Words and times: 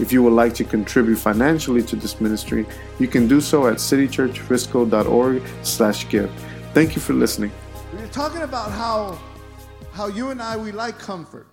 If 0.00 0.12
you 0.12 0.22
would 0.24 0.32
like 0.32 0.54
to 0.54 0.64
contribute 0.64 1.16
financially 1.16 1.82
to 1.84 1.96
this 1.96 2.20
ministry, 2.20 2.66
you 2.98 3.06
can 3.06 3.28
do 3.28 3.40
so 3.40 3.68
at 3.68 3.76
citychurchfrisco.org 3.76 5.42
slash 5.62 6.08
give. 6.08 6.30
Thank 6.72 6.96
you 6.96 7.00
for 7.00 7.12
listening. 7.12 7.52
We're 7.92 8.08
talking 8.08 8.42
about 8.42 8.72
how, 8.72 9.18
how 9.92 10.08
you 10.08 10.30
and 10.30 10.42
I, 10.42 10.56
we 10.56 10.72
like 10.72 10.98
comfort. 10.98 11.46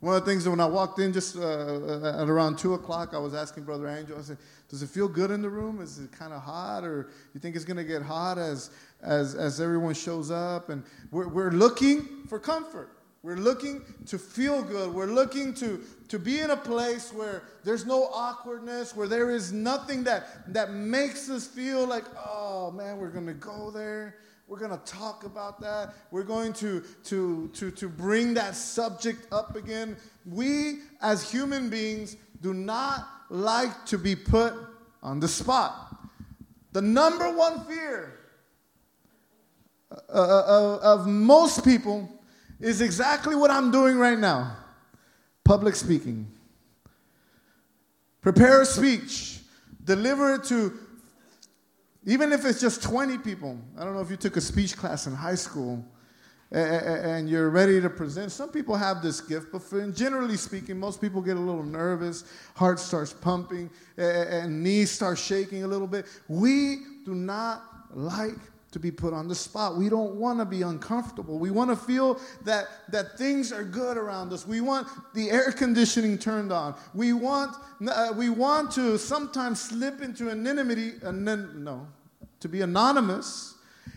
One 0.00 0.16
of 0.16 0.24
the 0.24 0.30
things 0.30 0.44
that 0.44 0.50
when 0.50 0.60
I 0.60 0.66
walked 0.66 0.98
in 0.98 1.12
just 1.12 1.36
uh, 1.36 2.20
at 2.20 2.28
around 2.28 2.58
2 2.58 2.74
o'clock, 2.74 3.14
I 3.14 3.18
was 3.18 3.32
asking 3.32 3.64
Brother 3.64 3.88
Angel, 3.88 4.18
I 4.18 4.22
said, 4.22 4.38
does 4.68 4.82
it 4.82 4.90
feel 4.90 5.08
good 5.08 5.30
in 5.30 5.40
the 5.40 5.48
room? 5.48 5.80
Is 5.80 5.98
it 5.98 6.10
kind 6.12 6.32
of 6.32 6.42
hot? 6.42 6.84
Or 6.84 7.10
you 7.32 7.40
think 7.40 7.56
it's 7.56 7.64
going 7.64 7.76
to 7.76 7.84
get 7.84 8.02
hot 8.02 8.36
as, 8.36 8.70
as, 9.02 9.34
as 9.34 9.60
everyone 9.60 9.94
shows 9.94 10.30
up? 10.30 10.68
And 10.68 10.82
we're, 11.10 11.28
we're 11.28 11.52
looking 11.52 12.26
for 12.28 12.38
comfort. 12.38 12.90
We're 13.24 13.36
looking 13.36 13.80
to 14.08 14.18
feel 14.18 14.62
good. 14.62 14.92
We're 14.92 15.06
looking 15.06 15.54
to, 15.54 15.80
to 16.08 16.18
be 16.18 16.40
in 16.40 16.50
a 16.50 16.56
place 16.58 17.10
where 17.10 17.44
there's 17.64 17.86
no 17.86 18.04
awkwardness, 18.12 18.94
where 18.94 19.08
there 19.08 19.30
is 19.30 19.50
nothing 19.50 20.04
that, 20.04 20.52
that 20.52 20.74
makes 20.74 21.30
us 21.30 21.46
feel 21.46 21.86
like, 21.86 22.04
oh 22.18 22.70
man, 22.70 22.98
we're 22.98 23.08
going 23.08 23.26
to 23.26 23.32
go 23.32 23.70
there. 23.70 24.16
We're 24.46 24.58
going 24.58 24.78
to 24.78 24.84
talk 24.84 25.24
about 25.24 25.58
that. 25.62 25.94
We're 26.10 26.22
going 26.22 26.52
to, 26.52 26.84
to, 27.04 27.48
to, 27.54 27.70
to 27.70 27.88
bring 27.88 28.34
that 28.34 28.56
subject 28.56 29.32
up 29.32 29.56
again. 29.56 29.96
We, 30.26 30.80
as 31.00 31.30
human 31.30 31.70
beings, 31.70 32.18
do 32.42 32.52
not 32.52 33.08
like 33.30 33.86
to 33.86 33.96
be 33.96 34.14
put 34.14 34.52
on 35.02 35.18
the 35.18 35.28
spot. 35.28 35.96
The 36.72 36.82
number 36.82 37.34
one 37.34 37.64
fear 37.64 38.18
uh, 39.90 40.12
uh, 40.12 40.78
of 40.82 41.06
most 41.06 41.64
people 41.64 42.10
is 42.64 42.80
exactly 42.80 43.36
what 43.36 43.50
I'm 43.50 43.70
doing 43.70 43.98
right 43.98 44.18
now 44.18 44.56
public 45.44 45.76
speaking. 45.76 46.26
Prepare 48.22 48.62
a 48.62 48.64
speech, 48.66 49.40
deliver 49.84 50.36
it 50.36 50.44
to, 50.44 50.72
even 52.06 52.32
if 52.32 52.46
it's 52.46 52.62
just 52.62 52.82
20 52.82 53.18
people. 53.18 53.58
I 53.78 53.84
don't 53.84 53.92
know 53.92 54.00
if 54.00 54.10
you 54.10 54.16
took 54.16 54.38
a 54.38 54.40
speech 54.40 54.78
class 54.78 55.06
in 55.06 55.14
high 55.14 55.34
school 55.34 55.84
and 56.50 57.28
you're 57.28 57.50
ready 57.50 57.82
to 57.82 57.90
present. 57.90 58.32
Some 58.32 58.48
people 58.48 58.76
have 58.76 59.02
this 59.02 59.20
gift, 59.20 59.52
but 59.52 59.62
for, 59.62 59.86
generally 59.90 60.38
speaking, 60.38 60.78
most 60.78 61.02
people 61.02 61.20
get 61.20 61.36
a 61.36 61.40
little 61.40 61.64
nervous, 61.64 62.24
heart 62.54 62.78
starts 62.78 63.12
pumping, 63.12 63.68
and 63.98 64.62
knees 64.62 64.90
start 64.90 65.18
shaking 65.18 65.64
a 65.64 65.66
little 65.66 65.86
bit. 65.86 66.06
We 66.28 66.78
do 67.04 67.14
not 67.14 67.62
like 67.92 68.38
to 68.74 68.80
be 68.80 68.90
put 68.90 69.14
on 69.14 69.28
the 69.28 69.34
spot. 69.36 69.76
We 69.76 69.88
don't 69.88 70.16
want 70.16 70.40
to 70.40 70.44
be 70.44 70.62
uncomfortable. 70.62 71.38
We 71.38 71.52
want 71.52 71.70
to 71.70 71.76
feel 71.76 72.18
that, 72.42 72.66
that 72.88 73.16
things 73.16 73.52
are 73.52 73.62
good 73.62 73.96
around 73.96 74.32
us. 74.32 74.48
We 74.48 74.60
want 74.60 74.88
the 75.14 75.30
air 75.30 75.52
conditioning 75.52 76.18
turned 76.18 76.50
on. 76.50 76.74
We 76.92 77.12
want, 77.12 77.56
uh, 77.88 78.12
we 78.16 78.30
want 78.30 78.72
to 78.72 78.98
sometimes 78.98 79.60
slip 79.60 80.02
into 80.02 80.28
anonymity, 80.28 80.94
no, 81.04 81.86
to 82.40 82.48
be 82.48 82.62
anonymous 82.62 83.54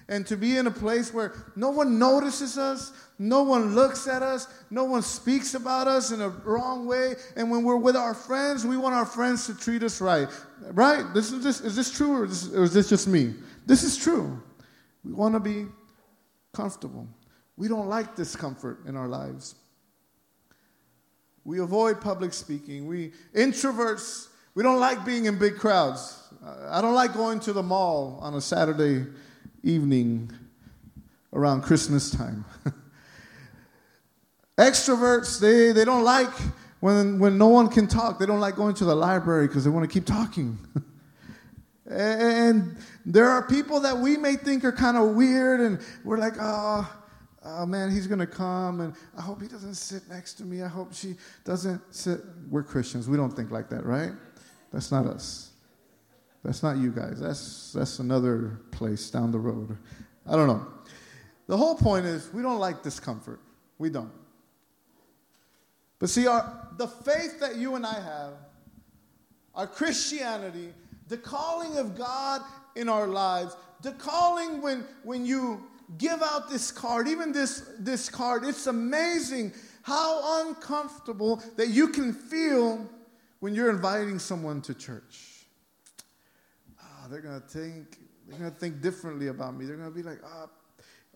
and 0.09 0.27
to 0.27 0.37
be 0.37 0.57
in 0.57 0.67
a 0.67 0.71
place 0.71 1.11
where 1.11 1.33
no 1.55 1.71
one 1.71 1.97
notices 1.97 2.59
us, 2.59 2.91
no 3.17 3.41
one 3.41 3.73
looks 3.73 4.07
at 4.07 4.21
us, 4.21 4.47
no 4.69 4.83
one 4.83 5.01
speaks 5.01 5.55
about 5.55 5.87
us 5.87 6.11
in 6.11 6.21
a 6.21 6.29
wrong 6.29 6.85
way. 6.85 7.15
And 7.35 7.49
when 7.49 7.63
we're 7.63 7.77
with 7.77 7.95
our 7.95 8.13
friends, 8.13 8.63
we 8.63 8.77
want 8.77 8.93
our 8.93 9.07
friends 9.07 9.47
to 9.47 9.57
treat 9.57 9.81
us 9.81 9.99
right. 9.99 10.27
Right? 10.71 11.03
This 11.15 11.31
is, 11.31 11.43
this, 11.43 11.61
is 11.61 11.75
this 11.75 11.89
true 11.89 12.21
or 12.21 12.27
this, 12.27 12.53
or 12.53 12.61
is 12.61 12.73
this 12.75 12.89
just 12.89 13.07
me? 13.07 13.33
This 13.65 13.81
is 13.81 13.97
true. 13.97 14.39
We 15.07 15.13
want 15.13 15.35
to 15.35 15.39
be 15.39 15.67
comfortable. 16.53 17.07
We 17.55 17.69
don't 17.69 17.87
like 17.87 18.15
discomfort 18.15 18.79
in 18.85 18.97
our 18.97 19.07
lives. 19.07 19.55
We 21.45 21.59
avoid 21.59 22.01
public 22.01 22.33
speaking. 22.33 22.87
We 22.87 23.13
introverts, 23.33 24.27
we 24.53 24.63
don't 24.63 24.81
like 24.81 25.05
being 25.05 25.25
in 25.25 25.39
big 25.39 25.55
crowds. 25.55 26.21
I 26.67 26.81
don't 26.81 26.93
like 26.93 27.13
going 27.13 27.39
to 27.41 27.53
the 27.53 27.63
mall 27.63 28.19
on 28.21 28.33
a 28.33 28.41
Saturday 28.41 29.05
evening 29.63 30.29
around 31.31 31.61
Christmas 31.61 32.11
time. 32.11 32.43
Extroverts, 34.57 35.39
they, 35.39 35.71
they 35.71 35.85
don't 35.85 36.03
like 36.03 36.33
when, 36.81 37.17
when 37.17 37.37
no 37.37 37.47
one 37.47 37.69
can 37.69 37.87
talk. 37.87 38.19
They 38.19 38.25
don't 38.25 38.41
like 38.41 38.55
going 38.55 38.75
to 38.75 38.85
the 38.85 38.95
library 38.95 39.47
because 39.47 39.63
they 39.63 39.69
want 39.69 39.89
to 39.89 39.93
keep 39.93 40.05
talking. 40.05 40.57
and 41.89 42.77
there 43.05 43.29
are 43.29 43.47
people 43.47 43.79
that 43.81 43.97
we 43.97 44.17
may 44.17 44.35
think 44.35 44.63
are 44.65 44.71
kind 44.71 44.97
of 44.97 45.15
weird, 45.15 45.61
and 45.61 45.79
we're 46.03 46.17
like, 46.17 46.33
oh, 46.39 46.89
oh 47.45 47.65
man, 47.65 47.91
he's 47.91 48.07
going 48.07 48.19
to 48.19 48.27
come, 48.27 48.81
and 48.81 48.93
I 49.17 49.21
hope 49.21 49.41
he 49.41 49.47
doesn't 49.47 49.75
sit 49.75 50.03
next 50.09 50.33
to 50.35 50.43
me. 50.43 50.61
I 50.61 50.67
hope 50.67 50.93
she 50.93 51.15
doesn't 51.45 51.81
sit. 51.93 52.21
We're 52.49 52.63
Christians. 52.63 53.07
We 53.07 53.17
don't 53.17 53.31
think 53.31 53.51
like 53.51 53.69
that, 53.69 53.85
right? 53.85 54.11
That's 54.71 54.91
not 54.91 55.05
us. 55.05 55.51
That's 56.43 56.61
not 56.63 56.77
you 56.77 56.91
guys. 56.91 57.19
That's, 57.19 57.73
that's 57.73 57.99
another 57.99 58.61
place 58.71 59.09
down 59.09 59.31
the 59.31 59.39
road. 59.39 59.77
I 60.25 60.35
don't 60.35 60.47
know. 60.47 60.65
The 61.47 61.57
whole 61.57 61.75
point 61.75 62.05
is 62.05 62.31
we 62.33 62.41
don't 62.41 62.59
like 62.59 62.83
discomfort. 62.83 63.39
We 63.77 63.89
don't. 63.89 64.11
But 65.99 66.09
see, 66.09 66.27
our, 66.27 66.67
the 66.77 66.87
faith 66.87 67.39
that 67.39 67.55
you 67.55 67.75
and 67.75 67.85
I 67.85 67.93
have, 67.93 68.33
our 69.55 69.67
Christianity, 69.67 70.73
the 71.07 71.17
calling 71.17 71.77
of 71.77 71.97
God 71.97 72.41
in 72.75 72.89
our 72.89 73.07
lives. 73.07 73.55
The 73.81 73.91
calling 73.91 74.61
when, 74.61 74.85
when 75.03 75.25
you 75.25 75.63
give 75.97 76.21
out 76.21 76.49
this 76.49 76.71
card, 76.71 77.07
even 77.07 77.31
this, 77.31 77.69
this 77.79 78.09
card, 78.09 78.43
it's 78.43 78.67
amazing 78.67 79.53
how 79.83 80.47
uncomfortable 80.47 81.41
that 81.55 81.69
you 81.69 81.87
can 81.89 82.11
feel 82.13 82.89
when 83.39 83.55
you're 83.55 83.69
inviting 83.69 84.19
someone 84.19 84.61
to 84.61 84.73
church. 84.73 85.45
Oh, 86.81 87.07
they're 87.09 87.21
going 87.21 87.39
to 87.39 87.47
think, 87.47 87.97
they're 88.27 88.39
to 88.51 88.57
think 88.57 88.81
differently 88.81 89.27
about 89.27 89.55
me. 89.55 89.65
They're 89.65 89.77
to 89.89 89.95
be 89.95 90.03
like, 90.03 90.19
oh, 90.25 90.49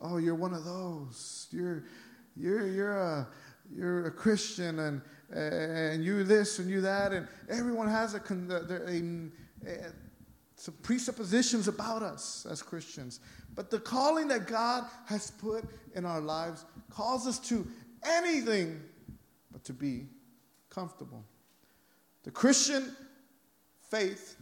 oh, 0.02 0.18
you're 0.18 0.36
one 0.36 0.54
of 0.54 0.64
those. 0.64 1.48
You're, 1.52 1.84
you're, 2.38 2.68
you're 2.68 2.98
a, 2.98 3.28
you're 3.76 4.06
a 4.06 4.12
Christian 4.12 4.80
and, 4.80 5.02
and 5.34 6.04
you 6.04 6.24
this 6.24 6.60
and 6.60 6.70
you 6.70 6.82
that. 6.82 7.12
And 7.12 7.28
everyone 7.50 7.90
has 7.90 8.14
a, 8.14 8.20
a, 8.20 8.90
a 8.90 9.02
some 10.56 10.76
presuppositions 10.84 11.68
about 11.68 12.04
us 12.04 12.46
as 12.50 12.62
Christians. 12.62 13.20
But 13.56 13.70
the 13.70 13.80
calling 13.80 14.28
that 14.30 14.48
God 14.48 14.86
has 15.08 15.32
put 15.32 15.66
in 15.96 16.06
our 16.06 16.22
lives 16.22 16.66
calls 16.90 17.28
us 17.28 17.40
to 17.50 17.68
anything 18.04 18.82
but 19.52 19.64
to 19.66 19.74
be 19.74 20.06
comfortable. 20.70 21.24
The 22.24 22.32
Christian 22.32 22.96
faith, 23.90 24.36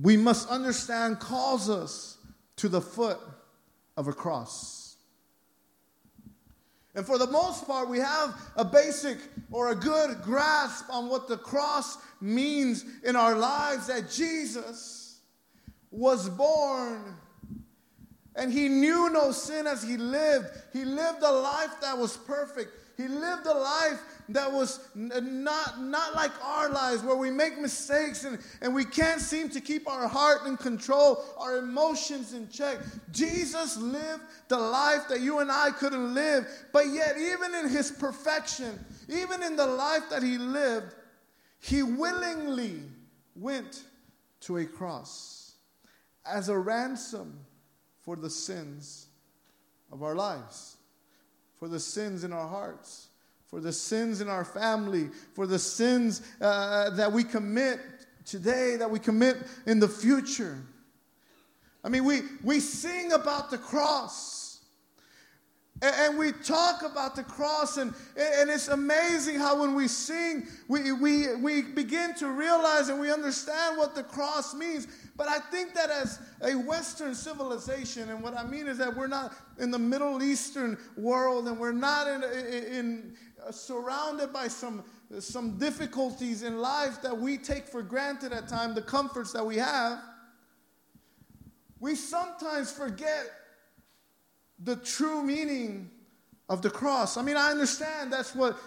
we 0.00 0.16
must 0.16 0.48
understand, 0.48 1.20
calls 1.20 1.68
us 1.68 2.18
to 2.56 2.68
the 2.68 2.80
foot 2.80 3.18
of 3.96 4.08
a 4.08 4.12
cross. 4.12 4.79
And 6.94 7.06
for 7.06 7.18
the 7.18 7.26
most 7.26 7.66
part, 7.66 7.88
we 7.88 7.98
have 7.98 8.34
a 8.56 8.64
basic 8.64 9.18
or 9.52 9.70
a 9.70 9.74
good 9.74 10.22
grasp 10.22 10.86
on 10.90 11.08
what 11.08 11.28
the 11.28 11.36
cross 11.36 11.98
means 12.20 12.84
in 13.04 13.14
our 13.14 13.36
lives 13.36 13.86
that 13.86 14.10
Jesus 14.10 15.20
was 15.90 16.28
born 16.28 17.16
and 18.36 18.52
he 18.52 18.68
knew 18.68 19.10
no 19.10 19.32
sin 19.32 19.66
as 19.66 19.82
he 19.82 19.96
lived. 19.96 20.46
He 20.72 20.84
lived 20.84 21.22
a 21.22 21.30
life 21.30 21.80
that 21.80 21.96
was 21.98 22.16
perfect. 22.16 22.72
He 23.00 23.08
lived 23.08 23.46
a 23.46 23.54
life 23.54 23.98
that 24.28 24.52
was 24.52 24.80
not, 24.94 25.80
not 25.80 26.14
like 26.14 26.32
our 26.44 26.68
lives 26.68 27.02
where 27.02 27.16
we 27.16 27.30
make 27.30 27.58
mistakes 27.58 28.24
and, 28.24 28.38
and 28.60 28.74
we 28.74 28.84
can't 28.84 29.22
seem 29.22 29.48
to 29.50 29.60
keep 29.60 29.88
our 29.88 30.06
heart 30.06 30.46
in 30.46 30.58
control, 30.58 31.24
our 31.38 31.56
emotions 31.56 32.34
in 32.34 32.48
check. 32.50 32.78
Jesus 33.10 33.78
lived 33.78 34.22
the 34.48 34.58
life 34.58 35.08
that 35.08 35.20
you 35.20 35.38
and 35.38 35.50
I 35.50 35.70
couldn't 35.70 36.12
live, 36.12 36.46
but 36.74 36.88
yet, 36.88 37.16
even 37.16 37.54
in 37.54 37.70
his 37.70 37.90
perfection, 37.90 38.78
even 39.08 39.42
in 39.42 39.56
the 39.56 39.66
life 39.66 40.10
that 40.10 40.22
he 40.22 40.36
lived, 40.36 40.94
he 41.58 41.82
willingly 41.82 42.82
went 43.34 43.84
to 44.40 44.58
a 44.58 44.66
cross 44.66 45.54
as 46.26 46.50
a 46.50 46.58
ransom 46.58 47.40
for 48.02 48.16
the 48.16 48.30
sins 48.30 49.06
of 49.90 50.02
our 50.02 50.14
lives, 50.14 50.76
for 51.60 51.68
the 51.68 51.78
sins 51.78 52.24
in 52.24 52.32
our 52.32 52.48
hearts 52.48 53.10
for 53.50 53.60
the 53.60 53.72
sins 53.72 54.20
in 54.20 54.28
our 54.28 54.44
family, 54.44 55.10
for 55.34 55.44
the 55.44 55.58
sins 55.58 56.22
uh, 56.40 56.90
that 56.90 57.10
we 57.10 57.24
commit 57.24 57.80
today, 58.24 58.76
that 58.76 58.88
we 58.88 59.00
commit 59.00 59.38
in 59.66 59.80
the 59.80 59.88
future. 59.88 60.56
I 61.82 61.88
mean, 61.88 62.04
we, 62.04 62.20
we 62.44 62.60
sing 62.60 63.12
about 63.12 63.50
the 63.50 63.58
cross. 63.58 64.49
And 65.82 66.18
we 66.18 66.32
talk 66.32 66.82
about 66.82 67.16
the 67.16 67.22
cross, 67.22 67.78
and, 67.78 67.94
and 68.14 68.50
it's 68.50 68.68
amazing 68.68 69.36
how 69.36 69.58
when 69.58 69.74
we 69.74 69.88
sing, 69.88 70.46
we, 70.68 70.92
we, 70.92 71.34
we 71.36 71.62
begin 71.62 72.14
to 72.16 72.28
realize 72.28 72.90
and 72.90 73.00
we 73.00 73.10
understand 73.10 73.78
what 73.78 73.94
the 73.94 74.02
cross 74.02 74.54
means. 74.54 74.86
But 75.16 75.28
I 75.28 75.38
think 75.38 75.72
that 75.74 75.88
as 75.88 76.18
a 76.42 76.52
Western 76.52 77.14
civilization, 77.14 78.10
and 78.10 78.22
what 78.22 78.36
I 78.36 78.44
mean 78.44 78.66
is 78.66 78.76
that 78.76 78.94
we're 78.94 79.06
not 79.06 79.32
in 79.58 79.70
the 79.70 79.78
Middle 79.78 80.22
Eastern 80.22 80.76
world, 80.98 81.48
and 81.48 81.58
we're 81.58 81.72
not 81.72 82.06
in, 82.06 82.24
in, 82.24 82.64
in 82.74 83.16
uh, 83.46 83.50
surrounded 83.50 84.34
by 84.34 84.48
some, 84.48 84.84
some 85.18 85.56
difficulties 85.56 86.42
in 86.42 86.58
life 86.58 87.00
that 87.00 87.16
we 87.16 87.38
take 87.38 87.66
for 87.66 87.82
granted 87.82 88.34
at 88.34 88.48
times, 88.48 88.74
the 88.74 88.82
comforts 88.82 89.32
that 89.32 89.46
we 89.46 89.56
have. 89.56 89.98
We 91.78 91.94
sometimes 91.94 92.70
forget 92.70 93.30
the 94.64 94.76
true 94.76 95.22
meaning 95.22 95.90
of 96.48 96.62
the 96.62 96.70
cross. 96.70 97.16
I 97.16 97.22
mean, 97.22 97.36
I 97.36 97.50
understand 97.50 98.12
that's 98.12 98.34
what 98.34 98.58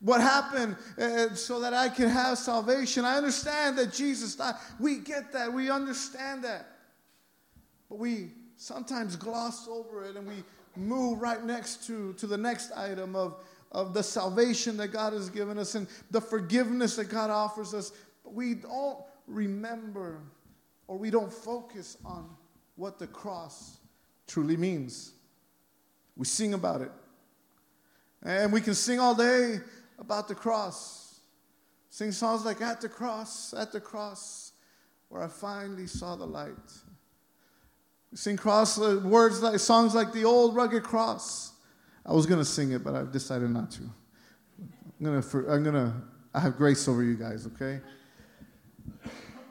what 0.00 0.20
happened 0.20 0.76
uh, 0.98 1.34
so 1.34 1.60
that 1.60 1.74
I 1.74 1.88
can 1.88 2.08
have 2.08 2.38
salvation. 2.38 3.04
I 3.04 3.16
understand 3.16 3.76
that 3.78 3.92
Jesus 3.92 4.34
died. 4.34 4.54
We 4.78 4.96
get 4.98 5.30
that. 5.32 5.52
We 5.52 5.70
understand 5.70 6.42
that. 6.44 6.66
But 7.88 7.98
we 7.98 8.30
sometimes 8.56 9.14
gloss 9.16 9.68
over 9.68 10.04
it 10.04 10.16
and 10.16 10.26
we 10.26 10.42
move 10.74 11.20
right 11.20 11.44
next 11.44 11.86
to, 11.86 12.14
to 12.14 12.26
the 12.26 12.38
next 12.38 12.72
item 12.72 13.14
of, 13.14 13.44
of 13.72 13.92
the 13.92 14.02
salvation 14.02 14.76
that 14.78 14.88
God 14.88 15.12
has 15.12 15.28
given 15.28 15.58
us 15.58 15.74
and 15.74 15.86
the 16.10 16.20
forgiveness 16.20 16.96
that 16.96 17.10
God 17.10 17.28
offers 17.28 17.74
us. 17.74 17.92
But 18.24 18.32
we 18.32 18.54
don't 18.54 18.98
remember 19.26 20.22
or 20.86 20.96
we 20.96 21.10
don't 21.10 21.32
focus 21.32 21.98
on 22.04 22.30
what 22.76 22.98
the 22.98 23.06
cross 23.06 23.78
truly 24.26 24.56
means. 24.56 25.12
We 26.20 26.26
sing 26.26 26.52
about 26.52 26.82
it. 26.82 26.92
And 28.22 28.52
we 28.52 28.60
can 28.60 28.74
sing 28.74 29.00
all 29.00 29.14
day 29.14 29.58
about 29.98 30.28
the 30.28 30.34
cross. 30.34 31.20
Sing 31.88 32.12
songs 32.12 32.44
like 32.44 32.60
At 32.60 32.82
the 32.82 32.90
Cross, 32.90 33.54
At 33.54 33.72
the 33.72 33.80
Cross, 33.80 34.52
where 35.08 35.22
I 35.22 35.28
finally 35.28 35.86
saw 35.86 36.16
the 36.16 36.26
light. 36.26 36.52
We 38.12 38.18
sing 38.18 38.36
cross 38.36 38.78
uh, 38.78 39.00
words 39.02 39.42
like 39.42 39.58
songs 39.60 39.94
like 39.94 40.12
the 40.12 40.26
old 40.26 40.54
rugged 40.54 40.82
cross. 40.82 41.52
I 42.04 42.12
was 42.12 42.26
gonna 42.26 42.44
sing 42.44 42.72
it, 42.72 42.84
but 42.84 42.94
I've 42.94 43.12
decided 43.12 43.48
not 43.48 43.70
to. 43.70 43.82
I'm 45.00 45.22
gonna, 45.22 45.50
I'm 45.50 45.64
gonna, 45.64 46.02
I 46.34 46.40
have 46.40 46.58
grace 46.58 46.86
over 46.86 47.02
you 47.02 47.14
guys, 47.14 47.46
okay? 47.46 47.80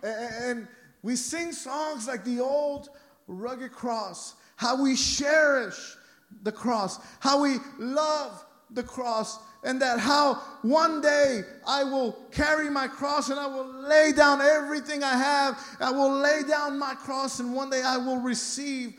And, 0.03 0.43
and 0.43 0.67
we 1.01 1.15
sing 1.15 1.51
songs 1.51 2.07
like 2.07 2.23
the 2.23 2.39
old 2.41 2.89
rugged 3.25 3.71
cross, 3.71 4.35
how 4.55 4.83
we 4.83 4.95
cherish 4.95 5.95
the 6.43 6.51
cross, 6.51 6.99
how 7.19 7.41
we 7.41 7.57
love 7.77 8.45
the 8.71 8.83
cross, 8.83 9.39
and 9.63 9.81
that 9.81 9.99
how 9.99 10.35
one 10.61 11.01
day 11.01 11.41
I 11.67 11.83
will 11.83 12.13
carry 12.31 12.69
my 12.69 12.87
cross 12.87 13.29
and 13.29 13.39
I 13.39 13.47
will 13.47 13.67
lay 13.67 14.13
down 14.13 14.41
everything 14.41 15.03
I 15.03 15.17
have. 15.17 15.59
I 15.79 15.91
will 15.91 16.17
lay 16.17 16.43
down 16.47 16.79
my 16.79 16.95
cross, 16.95 17.39
and 17.39 17.53
one 17.53 17.69
day 17.69 17.81
I 17.81 17.97
will 17.97 18.19
receive 18.19 18.93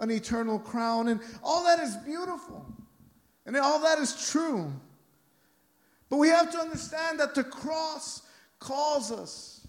an 0.00 0.10
eternal 0.10 0.58
crown. 0.58 1.08
And 1.08 1.20
all 1.42 1.64
that 1.64 1.80
is 1.80 1.96
beautiful, 1.98 2.64
and 3.44 3.56
all 3.56 3.80
that 3.80 3.98
is 3.98 4.30
true. 4.30 4.72
But 6.08 6.16
we 6.18 6.28
have 6.28 6.50
to 6.52 6.58
understand 6.58 7.20
that 7.20 7.34
the 7.34 7.44
cross 7.44 8.22
calls 8.58 9.10
us 9.10 9.66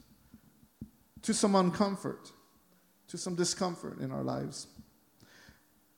to 1.23 1.33
some 1.33 1.53
uncomfort, 1.53 2.31
to 3.09 3.17
some 3.17 3.35
discomfort 3.35 3.99
in 3.99 4.11
our 4.11 4.23
lives. 4.23 4.67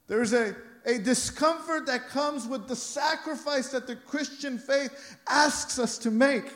There's 0.08 0.34
a 0.34 0.56
a 0.90 0.98
discomfort 0.98 1.86
that 1.86 2.10
comes 2.10 2.48
with 2.48 2.68
the 2.68 2.76
sacrifice 2.76 3.70
that 3.70 3.86
the 3.86 3.96
Christian 3.96 4.58
faith 4.58 5.18
asks 5.28 5.78
us 5.78 6.00
to 6.00 6.10
make. 6.10 6.52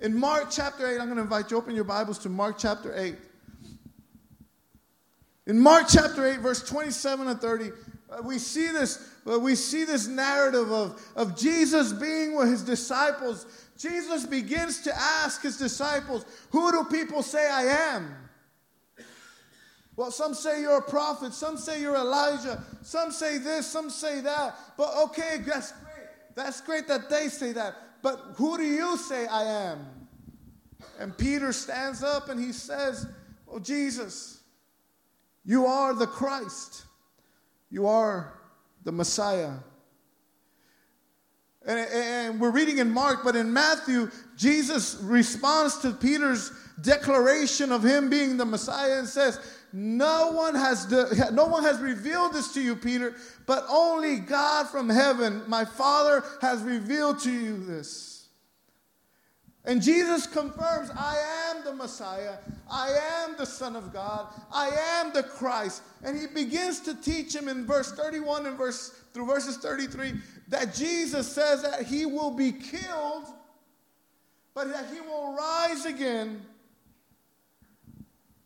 In 0.00 0.18
Mark 0.18 0.48
chapter 0.50 0.88
8, 0.88 1.00
I'm 1.00 1.06
going 1.06 1.16
to 1.16 1.22
invite 1.22 1.52
you 1.52 1.56
open 1.56 1.74
your 1.74 1.84
Bibles 1.84 2.18
to 2.20 2.28
Mark 2.28 2.56
chapter 2.58 2.92
8. 2.98 3.14
In 5.46 5.60
Mark 5.60 5.86
chapter 5.88 6.26
8, 6.26 6.40
verse 6.40 6.68
27 6.68 7.28
and 7.28 7.40
30, 7.40 7.70
uh, 8.10 8.22
we 8.22 8.38
see 8.38 8.68
this 8.68 9.10
uh, 9.26 9.38
we 9.38 9.54
see 9.54 9.84
this 9.84 10.06
narrative 10.06 10.70
of, 10.70 11.00
of 11.16 11.36
Jesus 11.36 11.92
being 11.92 12.36
with 12.36 12.48
his 12.48 12.62
disciples. 12.62 13.46
Jesus 13.78 14.26
begins 14.26 14.82
to 14.82 14.94
ask 14.94 15.42
his 15.42 15.56
disciples, 15.56 16.26
Who 16.50 16.70
do 16.72 16.84
people 16.84 17.22
say 17.22 17.48
I 17.50 17.62
am? 17.94 18.14
Well, 19.96 20.10
some 20.10 20.34
say 20.34 20.60
you're 20.60 20.78
a 20.78 20.82
prophet, 20.82 21.32
some 21.32 21.56
say 21.56 21.80
you're 21.80 21.94
Elijah, 21.94 22.62
some 22.82 23.12
say 23.12 23.38
this, 23.38 23.66
some 23.66 23.90
say 23.90 24.20
that. 24.20 24.56
But 24.76 24.92
okay, 25.04 25.38
that's 25.46 25.72
great. 25.72 26.08
That's 26.34 26.60
great 26.60 26.88
that 26.88 27.08
they 27.08 27.28
say 27.28 27.52
that. 27.52 27.76
But 28.02 28.18
who 28.36 28.56
do 28.56 28.64
you 28.64 28.96
say 28.96 29.26
I 29.26 29.44
am? 29.44 29.86
And 30.98 31.16
Peter 31.16 31.52
stands 31.52 32.02
up 32.02 32.28
and 32.28 32.38
he 32.42 32.52
says, 32.52 33.06
Oh, 33.48 33.58
Jesus, 33.58 34.42
you 35.44 35.66
are 35.66 35.94
the 35.94 36.06
Christ. 36.06 36.84
You 37.70 37.86
are 37.86 38.34
the 38.82 38.92
Messiah. 38.92 39.52
And, 41.66 41.78
and, 41.78 42.40
we're 42.40 42.50
reading 42.50 42.78
in 42.78 42.90
Mark, 42.90 43.20
but 43.24 43.36
in 43.36 43.52
Matthew, 43.52 44.10
Jesus 44.36 44.96
responds 45.00 45.78
to 45.78 45.92
Peter's 45.92 46.52
declaration 46.82 47.72
of 47.72 47.82
him 47.82 48.10
being 48.10 48.36
the 48.36 48.44
Messiah 48.44 48.98
and 48.98 49.08
says, 49.08 49.40
no 49.76 50.30
one 50.30 50.54
has 50.54 50.86
the, 50.86 51.30
no 51.32 51.46
one 51.46 51.64
has 51.64 51.80
revealed 51.80 52.32
this 52.32 52.54
to 52.54 52.62
you, 52.62 52.76
Peter, 52.76 53.16
but 53.44 53.66
only 53.68 54.20
God 54.20 54.68
from 54.68 54.88
heaven, 54.88 55.42
my 55.48 55.64
Father, 55.64 56.22
has 56.40 56.62
revealed 56.62 57.18
to 57.20 57.32
you 57.32 57.56
this. 57.56 58.28
And 59.64 59.82
Jesus 59.82 60.28
confirms, 60.28 60.90
I 60.96 61.50
am 61.50 61.64
the 61.64 61.74
Messiah. 61.74 62.36
I 62.70 63.24
am 63.24 63.34
the 63.36 63.46
Son 63.46 63.74
of 63.74 63.92
God. 63.92 64.28
I 64.52 64.68
am 65.00 65.12
the 65.12 65.24
Christ. 65.24 65.82
And 66.04 66.16
he 66.16 66.28
begins 66.28 66.78
to 66.82 66.94
teach 66.94 67.34
him 67.34 67.48
in 67.48 67.66
verse 67.66 67.90
31 67.90 68.46
and 68.46 68.56
verse 68.56 68.90
through 69.12 69.26
verses 69.26 69.56
33 69.56 70.12
that 70.48 70.72
Jesus 70.72 71.26
says 71.26 71.62
that 71.62 71.82
he 71.82 72.06
will 72.06 72.30
be 72.30 72.52
killed, 72.52 73.24
but 74.54 74.68
that 74.68 74.86
he 74.94 75.00
will 75.00 75.34
rise 75.34 75.84
again 75.84 76.42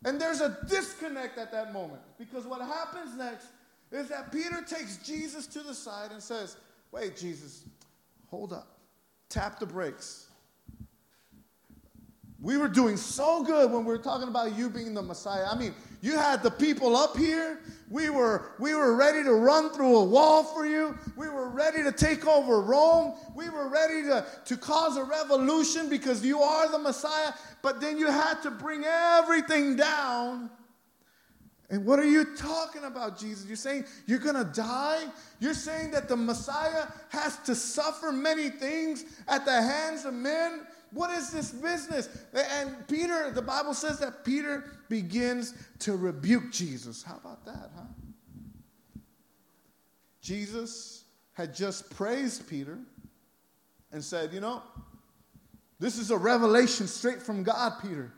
and 0.04 0.20
there's 0.20 0.40
a 0.40 0.58
disconnect 0.68 1.38
at 1.38 1.50
that 1.52 1.72
moment 1.72 2.02
because 2.18 2.46
what 2.46 2.60
happens 2.60 3.16
next 3.16 3.46
is 3.90 4.08
that 4.08 4.30
Peter 4.32 4.62
takes 4.62 4.98
Jesus 4.98 5.46
to 5.46 5.60
the 5.60 5.74
side 5.74 6.12
and 6.12 6.22
says, 6.22 6.56
Wait, 6.92 7.16
Jesus, 7.16 7.64
hold 8.30 8.52
up, 8.52 8.78
tap 9.28 9.58
the 9.58 9.66
brakes. 9.66 10.28
We 12.40 12.56
were 12.56 12.68
doing 12.68 12.96
so 12.96 13.42
good 13.42 13.72
when 13.72 13.84
we 13.84 13.92
were 13.92 13.98
talking 13.98 14.28
about 14.28 14.56
you 14.56 14.70
being 14.70 14.94
the 14.94 15.02
Messiah. 15.02 15.46
I 15.50 15.58
mean, 15.58 15.74
you 16.00 16.16
had 16.16 16.44
the 16.44 16.50
people 16.52 16.96
up 16.96 17.16
here. 17.16 17.58
We 17.90 18.10
were, 18.10 18.52
we 18.60 18.74
were 18.74 18.94
ready 18.94 19.24
to 19.24 19.32
run 19.32 19.70
through 19.70 19.96
a 19.96 20.04
wall 20.04 20.44
for 20.44 20.64
you. 20.64 20.96
We 21.16 21.28
were 21.28 21.48
ready 21.48 21.82
to 21.82 21.90
take 21.90 22.28
over 22.28 22.60
Rome. 22.60 23.14
We 23.34 23.48
were 23.48 23.68
ready 23.68 24.02
to, 24.04 24.24
to 24.44 24.56
cause 24.56 24.96
a 24.96 25.02
revolution 25.02 25.88
because 25.88 26.24
you 26.24 26.40
are 26.40 26.70
the 26.70 26.78
Messiah. 26.78 27.32
But 27.62 27.80
then 27.80 27.98
you 27.98 28.10
had 28.10 28.42
to 28.42 28.50
bring 28.50 28.84
everything 28.84 29.76
down. 29.76 30.50
And 31.70 31.84
what 31.84 31.98
are 31.98 32.08
you 32.08 32.36
talking 32.36 32.84
about, 32.84 33.18
Jesus? 33.18 33.46
You're 33.46 33.56
saying 33.56 33.84
you're 34.06 34.18
going 34.18 34.36
to 34.36 34.50
die? 34.52 35.04
You're 35.38 35.54
saying 35.54 35.90
that 35.90 36.08
the 36.08 36.16
Messiah 36.16 36.86
has 37.10 37.36
to 37.40 37.54
suffer 37.54 38.10
many 38.10 38.48
things 38.48 39.04
at 39.26 39.44
the 39.44 39.60
hands 39.60 40.06
of 40.06 40.14
men? 40.14 40.66
What 40.92 41.10
is 41.10 41.30
this 41.30 41.50
business? 41.50 42.08
And 42.32 42.74
Peter, 42.88 43.30
the 43.30 43.42
Bible 43.42 43.74
says 43.74 43.98
that 43.98 44.24
Peter 44.24 44.64
begins 44.88 45.52
to 45.80 45.94
rebuke 45.94 46.50
Jesus. 46.50 47.02
How 47.02 47.16
about 47.16 47.44
that, 47.44 47.70
huh? 47.76 47.82
Jesus 50.22 51.04
had 51.34 51.54
just 51.54 51.94
praised 51.94 52.48
Peter 52.48 52.78
and 53.92 54.02
said, 54.02 54.32
You 54.32 54.40
know, 54.40 54.62
this 55.80 55.98
is 55.98 56.10
a 56.10 56.16
revelation 56.16 56.86
straight 56.86 57.22
from 57.22 57.42
God, 57.42 57.74
Peter. 57.82 58.12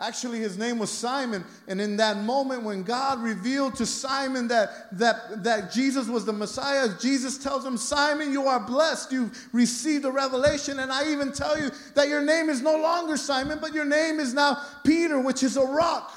Actually, 0.00 0.38
his 0.38 0.56
name 0.56 0.78
was 0.78 0.90
Simon. 0.90 1.44
And 1.66 1.80
in 1.80 1.96
that 1.96 2.18
moment 2.18 2.62
when 2.62 2.84
God 2.84 3.20
revealed 3.20 3.74
to 3.76 3.86
Simon 3.86 4.46
that, 4.46 4.96
that, 4.96 5.42
that 5.42 5.72
Jesus 5.72 6.06
was 6.06 6.24
the 6.24 6.32
Messiah, 6.32 6.88
Jesus 7.00 7.36
tells 7.36 7.64
him, 7.64 7.76
Simon, 7.76 8.30
you 8.30 8.46
are 8.46 8.60
blessed. 8.60 9.10
You've 9.10 9.48
received 9.52 10.04
a 10.04 10.10
revelation. 10.12 10.78
And 10.78 10.92
I 10.92 11.10
even 11.10 11.32
tell 11.32 11.58
you 11.58 11.70
that 11.96 12.08
your 12.08 12.22
name 12.22 12.48
is 12.48 12.62
no 12.62 12.76
longer 12.76 13.16
Simon, 13.16 13.58
but 13.60 13.74
your 13.74 13.84
name 13.84 14.20
is 14.20 14.34
now 14.34 14.62
Peter, 14.84 15.18
which 15.18 15.42
is 15.42 15.56
a 15.56 15.66
rock 15.66 16.12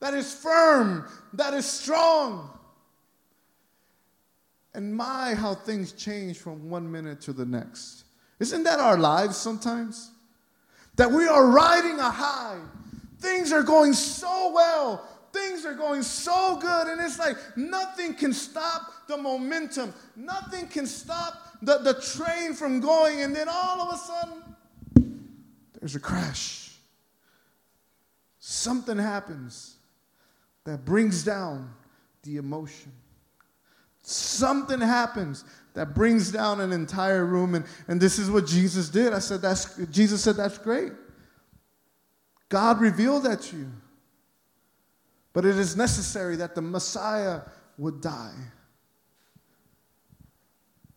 that 0.00 0.12
is 0.12 0.34
firm, 0.34 1.08
that 1.32 1.54
is 1.54 1.64
strong. 1.64 2.50
And 4.74 4.94
my, 4.94 5.34
how 5.34 5.54
things 5.54 5.92
change 5.92 6.38
from 6.38 6.68
one 6.68 6.90
minute 6.90 7.22
to 7.22 7.32
the 7.32 7.46
next. 7.46 8.04
Isn't 8.40 8.64
that 8.64 8.80
our 8.80 8.98
lives 8.98 9.36
sometimes? 9.36 10.10
That 10.96 11.12
we 11.12 11.26
are 11.26 11.46
riding 11.46 11.98
a 11.98 12.10
high. 12.10 12.58
Things 13.20 13.52
are 13.52 13.62
going 13.62 13.92
so 13.92 14.50
well. 14.52 15.06
Things 15.32 15.64
are 15.64 15.74
going 15.74 16.02
so 16.02 16.56
good. 16.56 16.88
And 16.88 17.00
it's 17.00 17.18
like 17.18 17.36
nothing 17.56 18.14
can 18.14 18.32
stop 18.32 19.06
the 19.06 19.16
momentum. 19.16 19.94
Nothing 20.16 20.66
can 20.66 20.86
stop 20.86 21.34
the, 21.62 21.78
the 21.78 21.94
train 21.94 22.54
from 22.54 22.80
going. 22.80 23.20
And 23.20 23.36
then 23.36 23.46
all 23.48 23.82
of 23.82 23.94
a 23.94 23.98
sudden, 23.98 24.42
there's 25.78 25.94
a 25.94 26.00
crash. 26.00 26.72
Something 28.38 28.96
happens 28.96 29.76
that 30.64 30.84
brings 30.84 31.22
down 31.22 31.74
the 32.22 32.38
emotion. 32.38 32.92
Something 34.10 34.80
happens 34.80 35.44
that 35.74 35.94
brings 35.94 36.32
down 36.32 36.60
an 36.60 36.72
entire 36.72 37.24
room. 37.24 37.54
And, 37.54 37.64
and 37.86 38.00
this 38.00 38.18
is 38.18 38.30
what 38.30 38.46
Jesus 38.46 38.88
did. 38.88 39.12
I 39.12 39.20
said, 39.20 39.40
that's, 39.40 39.76
Jesus 39.86 40.22
said, 40.22 40.36
that's 40.36 40.58
great. 40.58 40.92
God 42.48 42.80
revealed 42.80 43.22
that 43.22 43.40
to 43.42 43.56
you. 43.56 43.70
But 45.32 45.44
it 45.44 45.56
is 45.56 45.76
necessary 45.76 46.34
that 46.36 46.56
the 46.56 46.60
Messiah 46.60 47.42
would 47.78 48.00
die. 48.00 48.34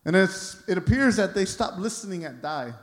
And 0.06 0.16
it 0.16 0.78
appears 0.78 1.16
that 1.18 1.36
they 1.36 1.46
stopped 1.46 1.78
listening 1.78 2.26
at 2.26 2.42
die. 2.42 2.74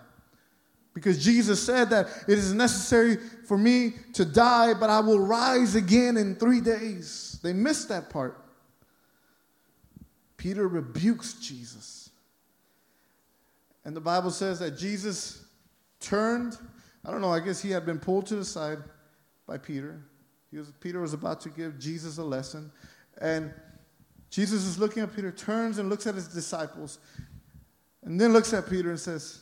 Because 0.94 1.22
Jesus 1.22 1.60
said 1.60 1.90
that 1.90 2.06
it 2.28 2.38
is 2.38 2.54
necessary 2.54 3.16
for 3.46 3.58
me 3.58 3.94
to 4.14 4.24
die, 4.24 4.74
but 4.74 4.90
I 4.90 5.00
will 5.00 5.20
rise 5.20 5.74
again 5.74 6.16
in 6.16 6.36
three 6.36 6.60
days. 6.60 7.40
They 7.42 7.52
missed 7.52 7.88
that 7.88 8.10
part. 8.10 8.49
Peter 10.40 10.66
rebukes 10.68 11.34
Jesus. 11.34 12.08
And 13.84 13.94
the 13.94 14.00
Bible 14.00 14.30
says 14.30 14.58
that 14.60 14.70
Jesus 14.70 15.44
turned. 16.00 16.56
I 17.04 17.10
don't 17.10 17.20
know, 17.20 17.30
I 17.30 17.40
guess 17.40 17.60
he 17.60 17.70
had 17.70 17.84
been 17.84 17.98
pulled 17.98 18.24
to 18.28 18.36
the 18.36 18.44
side 18.46 18.78
by 19.46 19.58
Peter. 19.58 20.00
Was, 20.50 20.72
Peter 20.80 20.98
was 20.98 21.12
about 21.12 21.42
to 21.42 21.50
give 21.50 21.78
Jesus 21.78 22.16
a 22.16 22.24
lesson. 22.24 22.72
And 23.20 23.52
Jesus 24.30 24.64
is 24.64 24.78
looking 24.78 25.02
at 25.02 25.14
Peter, 25.14 25.30
turns 25.30 25.76
and 25.76 25.90
looks 25.90 26.06
at 26.06 26.14
his 26.14 26.26
disciples, 26.26 27.00
and 28.02 28.18
then 28.18 28.32
looks 28.32 28.54
at 28.54 28.66
Peter 28.66 28.88
and 28.88 28.98
says, 28.98 29.40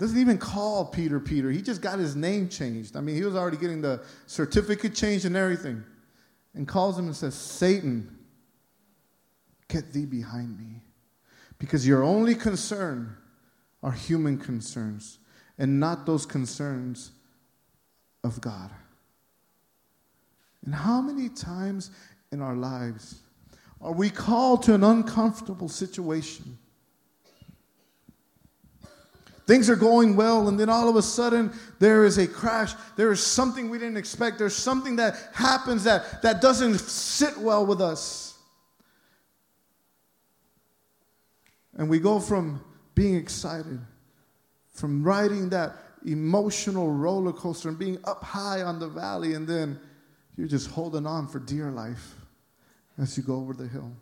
doesn't 0.00 0.18
even 0.18 0.38
call 0.38 0.86
Peter 0.86 1.20
Peter. 1.20 1.52
He 1.52 1.62
just 1.62 1.80
got 1.80 2.00
his 2.00 2.16
name 2.16 2.48
changed. 2.48 2.96
I 2.96 3.00
mean, 3.00 3.14
he 3.14 3.22
was 3.22 3.36
already 3.36 3.58
getting 3.58 3.80
the 3.80 4.02
certificate 4.26 4.92
changed 4.92 5.24
and 5.24 5.36
everything. 5.36 5.84
And 6.54 6.66
calls 6.66 6.98
him 6.98 7.06
and 7.06 7.14
says, 7.14 7.36
Satan, 7.36 8.18
Get 9.74 9.92
thee 9.92 10.04
behind 10.04 10.56
me. 10.56 10.82
Because 11.58 11.84
your 11.84 12.04
only 12.04 12.36
concern 12.36 13.16
are 13.82 13.90
human 13.90 14.38
concerns 14.38 15.18
and 15.58 15.80
not 15.80 16.06
those 16.06 16.24
concerns 16.24 17.10
of 18.22 18.40
God. 18.40 18.70
And 20.64 20.72
how 20.72 21.00
many 21.00 21.28
times 21.28 21.90
in 22.30 22.40
our 22.40 22.54
lives 22.54 23.16
are 23.80 23.90
we 23.90 24.10
called 24.10 24.62
to 24.62 24.74
an 24.74 24.84
uncomfortable 24.84 25.68
situation? 25.68 26.56
Things 29.48 29.68
are 29.68 29.74
going 29.74 30.14
well, 30.14 30.46
and 30.46 30.58
then 30.58 30.68
all 30.68 30.88
of 30.88 30.94
a 30.94 31.02
sudden 31.02 31.52
there 31.80 32.04
is 32.04 32.16
a 32.18 32.28
crash. 32.28 32.74
There 32.94 33.10
is 33.10 33.20
something 33.20 33.68
we 33.70 33.78
didn't 33.78 33.96
expect. 33.96 34.38
There's 34.38 34.54
something 34.54 34.94
that 34.96 35.30
happens 35.34 35.82
that, 35.82 36.22
that 36.22 36.40
doesn't 36.40 36.78
sit 36.78 37.36
well 37.38 37.66
with 37.66 37.80
us. 37.80 38.23
And 41.76 41.88
we 41.88 41.98
go 41.98 42.20
from 42.20 42.62
being 42.94 43.16
excited, 43.16 43.80
from 44.70 45.02
riding 45.02 45.48
that 45.50 45.76
emotional 46.06 46.90
roller 46.90 47.32
coaster 47.32 47.68
and 47.68 47.78
being 47.78 47.98
up 48.04 48.22
high 48.22 48.62
on 48.62 48.78
the 48.78 48.88
valley, 48.88 49.34
and 49.34 49.46
then 49.46 49.78
you're 50.36 50.48
just 50.48 50.70
holding 50.70 51.06
on 51.06 51.26
for 51.26 51.38
dear 51.38 51.70
life 51.70 52.14
as 52.98 53.16
you 53.16 53.22
go 53.22 53.36
over 53.36 53.54
the 53.54 53.66
hill. 53.66 53.92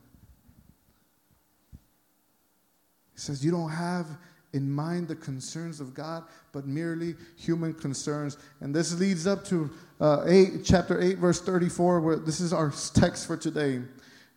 He 3.13 3.19
says, 3.21 3.45
You 3.45 3.51
don't 3.51 3.71
have 3.71 4.07
in 4.53 4.71
mind 4.71 5.09
the 5.09 5.17
concerns 5.17 5.81
of 5.81 5.95
God, 5.95 6.25
but 6.53 6.67
merely 6.67 7.15
human 7.37 7.73
concerns. 7.73 8.37
And 8.61 8.75
this 8.75 8.99
leads 8.99 9.27
up 9.27 9.45
to 9.47 9.71
uh, 10.01 10.25
8, 10.27 10.65
chapter 10.65 11.01
8, 11.01 11.19
verse 11.19 11.41
34, 11.41 12.01
where 12.01 12.17
this 12.17 12.41
is 12.41 12.53
our 12.53 12.73
text 12.95 13.27
for 13.27 13.37
today. 13.37 13.81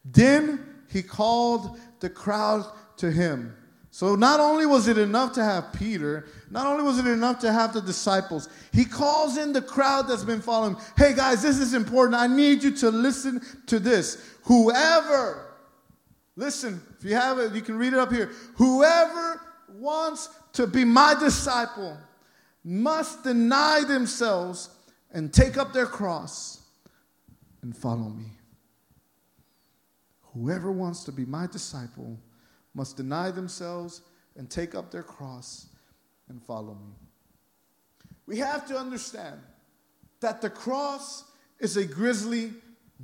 Then 0.06 0.66
he 0.90 1.02
called 1.02 1.80
the 2.00 2.10
crowd 2.10 2.66
to 2.98 3.12
him. 3.12 3.56
So 3.96 4.16
not 4.16 4.42
only 4.42 4.66
was 4.66 4.90
it 4.90 4.98
enough 4.98 5.32
to 5.36 5.44
have 5.44 5.72
Peter, 5.72 6.28
not 6.52 6.68
only 6.68 6.84
was 6.84 7.00
it 7.00 7.08
enough 7.08 7.40
to 7.40 7.52
have 7.54 7.74
the 7.74 7.80
disciples, 7.80 8.50
he 8.74 8.84
calls 8.84 9.38
in 9.38 9.54
the 9.54 9.62
crowd 9.62 10.10
that's 10.10 10.26
been 10.26 10.42
following. 10.42 10.76
Hey 10.98 11.16
guys, 11.16 11.42
this 11.42 11.60
is 11.60 11.74
important. 11.74 12.16
I 12.16 12.28
need 12.28 12.62
you 12.62 12.76
to 12.76 12.92
listen 12.92 13.42
to 13.68 13.80
this. 13.80 14.36
Whoever, 14.44 15.56
listen, 16.36 16.82
if 17.00 17.06
you 17.06 17.16
have 17.16 17.40
it, 17.40 17.54
you 17.54 17.62
can 17.62 17.78
read 17.78 17.94
it 17.94 18.00
up 18.00 18.12
here. 18.12 18.32
Whoever 18.56 19.40
wants 19.70 20.30
to 20.54 20.68
be 20.68 20.84
my 20.84 21.16
disciple 21.18 21.98
must 22.66 23.24
deny 23.24 23.84
themselves 23.88 24.72
and 25.12 25.34
take 25.34 25.56
up 25.56 25.72
their 25.72 25.86
cross 25.86 26.60
and 27.62 27.74
follow 27.74 28.10
me. 28.10 28.32
Whoever 30.34 30.70
wants 30.70 31.06
to 31.06 31.14
be 31.14 31.24
my 31.24 31.48
disciple 31.48 32.20
must 32.76 32.98
deny 32.98 33.32
themselves 33.32 34.02
and 34.38 34.50
take 34.50 34.76
up 34.76 34.92
their 34.92 35.04
cross 35.04 35.68
and 36.30 36.42
follow 36.44 36.76
me. 36.76 36.94
We 38.28 38.38
have 38.38 38.68
to 38.68 38.78
understand 38.78 39.40
that 40.20 40.42
the 40.42 40.50
cross 40.50 41.24
is 41.60 41.78
a 41.78 41.86
grisly 41.86 42.52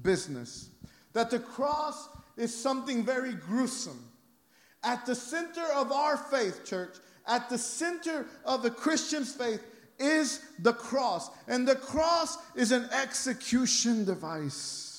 business, 0.02 0.70
that 1.14 1.32
the 1.32 1.40
cross 1.40 2.10
is 2.38 2.56
something 2.56 3.04
very 3.04 3.34
gruesome. 3.34 4.04
At 4.84 5.06
the 5.06 5.16
center 5.16 5.66
of 5.76 5.92
our 5.92 6.18
faith, 6.18 6.66
church, 6.66 6.96
at 7.28 7.50
the 7.50 7.58
center 7.58 8.26
of 8.46 8.64
the 8.64 8.72
Christian's 8.72 9.34
faith 9.34 9.64
is 10.00 10.42
the 10.60 10.74
cross. 10.74 11.30
And 11.48 11.68
the 11.68 11.76
cross 11.76 12.38
is 12.56 12.72
an 12.72 12.90
execution 12.92 14.06
device. 14.06 14.91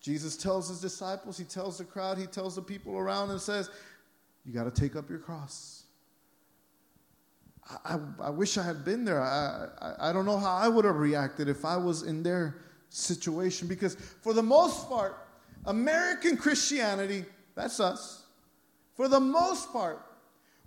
Jesus 0.00 0.36
tells 0.36 0.68
his 0.68 0.80
disciples, 0.80 1.36
he 1.36 1.44
tells 1.44 1.78
the 1.78 1.84
crowd, 1.84 2.18
he 2.18 2.26
tells 2.26 2.54
the 2.54 2.62
people 2.62 2.96
around 2.96 3.30
and 3.30 3.40
says, 3.40 3.70
You 4.44 4.52
got 4.52 4.64
to 4.64 4.80
take 4.80 4.96
up 4.96 5.10
your 5.10 5.18
cross. 5.18 5.84
I, 7.68 7.94
I, 7.94 7.98
I, 8.22 8.30
wish 8.30 8.56
I 8.56 8.62
had 8.62 8.84
been 8.84 9.04
there. 9.04 9.20
I, 9.20 9.66
I, 9.80 10.10
I 10.10 10.12
don't 10.12 10.24
know 10.24 10.38
how 10.38 10.54
I 10.54 10.68
would 10.68 10.84
have 10.84 10.96
reacted 10.96 11.48
if 11.48 11.64
I 11.64 11.76
was 11.76 12.02
in 12.02 12.22
their 12.22 12.56
situation 12.90 13.68
because, 13.68 13.96
for 14.22 14.32
the 14.32 14.42
most 14.42 14.88
part, 14.88 15.26
American 15.66 16.36
Christianity, 16.36 17.24
that's 17.54 17.80
us, 17.80 18.22
for 18.94 19.08
the 19.08 19.20
most 19.20 19.72
part, 19.72 20.00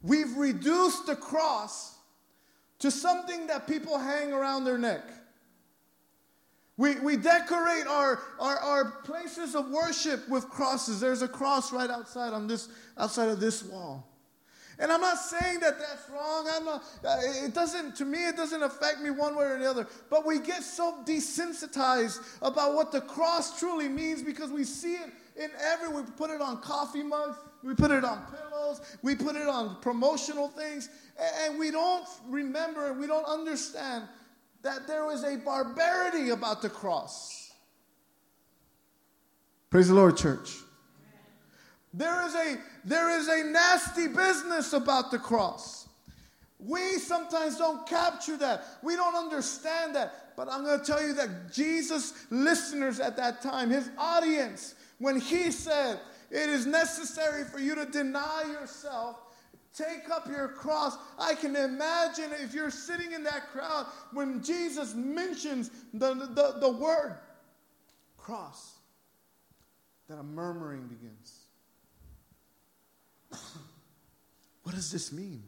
we've 0.04 0.36
reduced 0.38 1.06
the 1.06 1.16
cross 1.16 1.96
to 2.80 2.92
something 2.92 3.48
that 3.48 3.68
people 3.68 3.98
hang 3.98 4.34
around 4.34 4.66
their 4.66 4.78
neck. 4.78 5.02
We, 6.82 6.96
we 6.96 7.16
decorate 7.16 7.86
our, 7.86 8.24
our, 8.40 8.58
our 8.58 8.86
places 9.04 9.54
of 9.54 9.70
worship 9.70 10.28
with 10.28 10.50
crosses. 10.50 11.00
There's 11.00 11.22
a 11.22 11.28
cross 11.28 11.72
right 11.72 11.92
outside 11.92 12.34
on 12.34 12.48
this 12.48 12.70
outside 12.98 13.30
of 13.30 13.40
this 13.40 13.62
wall. 13.62 14.08
And 14.80 14.92
I'm 14.92 15.00
not 15.00 15.20
saying 15.20 15.60
that 15.60 15.78
that's 15.78 16.10
wrong. 16.10 16.48
I'm 16.52 16.66
not, 16.66 16.84
uh, 17.06 17.18
it 17.46 17.54
doesn't, 17.54 17.96
to 17.98 18.06
me, 18.06 18.28
it 18.28 18.36
doesn't 18.36 18.64
affect 18.64 19.00
me 19.00 19.12
one 19.12 19.36
way 19.36 19.46
or 19.46 19.60
the 19.60 19.70
other. 19.70 19.88
But 20.10 20.26
we 20.26 20.40
get 20.40 20.64
so 20.64 21.04
desensitized 21.06 22.20
about 22.42 22.74
what 22.74 22.92
the 22.92 23.02
cross 23.02 23.60
truly 23.60 23.88
means 23.88 24.24
because 24.24 24.50
we 24.50 24.64
see 24.64 24.96
it 24.96 25.12
in 25.36 25.52
every, 25.62 25.90
we 25.90 26.02
put 26.18 26.32
it 26.32 26.42
on 26.42 26.62
coffee 26.62 27.04
mugs, 27.04 27.38
we 27.62 27.76
put 27.76 27.92
it 27.92 28.04
on 28.04 28.26
pillows, 28.26 28.82
we 29.04 29.14
put 29.14 29.36
it 29.36 29.48
on 29.48 29.80
promotional 29.82 30.48
things, 30.48 30.90
and 31.44 31.60
we 31.60 31.70
don't 31.70 32.08
remember 32.28 32.90
and 32.90 33.00
we 33.00 33.06
don't 33.06 33.26
understand 33.26 34.06
that 34.64 34.88
there 34.88 35.06
was 35.06 35.24
a 35.24 35.38
barbarity 35.38 36.30
about 36.30 36.62
the 36.62 36.70
cross. 36.70 37.52
Praise 39.70 39.88
the 39.88 39.96
Lord, 39.96 40.18
church. 40.18 40.58
There 41.94 42.26
is 42.26 42.36
a 42.36 42.58
there 42.86 43.10
is 43.20 43.28
a 43.28 43.44
nasty 43.44 44.08
business 44.08 44.74
about 44.74 45.12
the 45.12 45.20
cross. 45.20 45.88
We 46.60 47.00
sometimes 47.00 47.58
don't 47.58 47.88
capture 47.88 48.38
that. 48.38 48.64
We 48.84 48.96
don't 48.96 49.16
understand 49.16 49.96
that. 49.96 50.36
But 50.38 50.48
I'm 50.50 50.64
going 50.64 50.80
to 50.80 50.86
tell 50.86 51.02
you 51.02 51.14
that 51.14 51.52
Jesus' 51.52 52.14
listeners 52.30 53.00
at 53.00 53.18
that 53.18 53.42
time, 53.42 53.70
his 53.70 53.90
audience, 53.98 54.76
when 55.00 55.20
he 55.20 55.52
said, 55.52 56.00
It 56.30 56.50
is 56.50 56.66
necessary 56.66 57.46
for 57.46 57.60
you 57.60 57.76
to 57.76 57.86
deny 57.86 58.44
yourself 58.48 59.18
Take 59.76 60.10
up 60.12 60.28
your 60.28 60.50
cross. 60.50 60.98
I 61.18 61.34
can 61.36 61.56
imagine 61.56 62.32
if 62.44 62.54
you're 62.54 62.72
sitting 62.72 63.14
in 63.14 63.24
that 63.24 63.52
crowd 63.52 63.86
when 64.12 64.44
Jesus 64.44 64.94
mentions 64.94 65.72
the, 65.94 66.14
the, 66.14 66.58
the 66.60 66.70
word 66.70 67.18
cross, 68.18 68.80
that 70.10 70.18
a 70.18 70.24
murmuring 70.24 70.88
begins. 70.88 71.40
what 74.64 74.76
does 74.76 74.92
this 74.92 75.12
mean? 75.14 75.44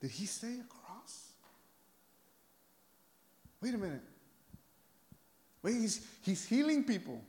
Did 0.00 0.10
he 0.10 0.26
say 0.26 0.54
a 0.58 0.64
cross? 0.64 1.32
Wait 3.62 3.74
a 3.74 3.78
minute. 3.78 4.02
Wait, 5.62 5.74
he's, 5.74 6.06
he's 6.22 6.44
healing 6.44 6.84
people. 6.84 7.20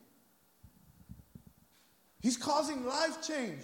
He's 2.22 2.38
causing 2.38 2.86
life 2.86 3.26
change. 3.26 3.62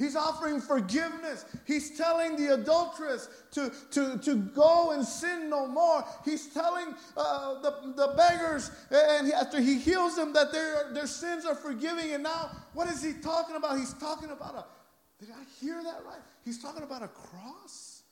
He's 0.00 0.16
offering 0.16 0.62
forgiveness. 0.62 1.44
He's 1.66 1.94
telling 1.94 2.34
the 2.34 2.54
adulteress 2.54 3.28
to, 3.50 3.70
to, 3.90 4.16
to 4.16 4.34
go 4.34 4.92
and 4.92 5.04
sin 5.04 5.50
no 5.50 5.66
more. 5.66 6.02
He's 6.24 6.46
telling 6.46 6.94
uh, 7.18 7.60
the, 7.60 7.92
the 7.94 8.14
beggars, 8.16 8.70
and 8.90 9.30
after 9.30 9.60
he 9.60 9.78
heals 9.78 10.16
them, 10.16 10.32
that 10.32 10.52
their, 10.52 10.90
their 10.94 11.06
sins 11.06 11.44
are 11.44 11.54
forgiving. 11.54 12.12
And 12.12 12.22
now, 12.22 12.50
what 12.72 12.88
is 12.88 13.02
he 13.02 13.12
talking 13.12 13.56
about? 13.56 13.76
He's 13.78 13.92
talking 13.92 14.30
about 14.30 14.54
a, 14.54 14.64
did 15.22 15.32
I 15.32 15.44
hear 15.62 15.82
that 15.82 16.00
right? 16.06 16.22
He's 16.46 16.62
talking 16.62 16.82
about 16.82 17.02
a 17.02 17.08
cross. 17.08 18.02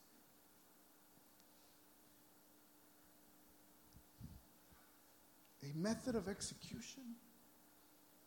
A 5.63 5.75
method 5.75 6.17
of 6.17 6.29
execution. 6.29 7.03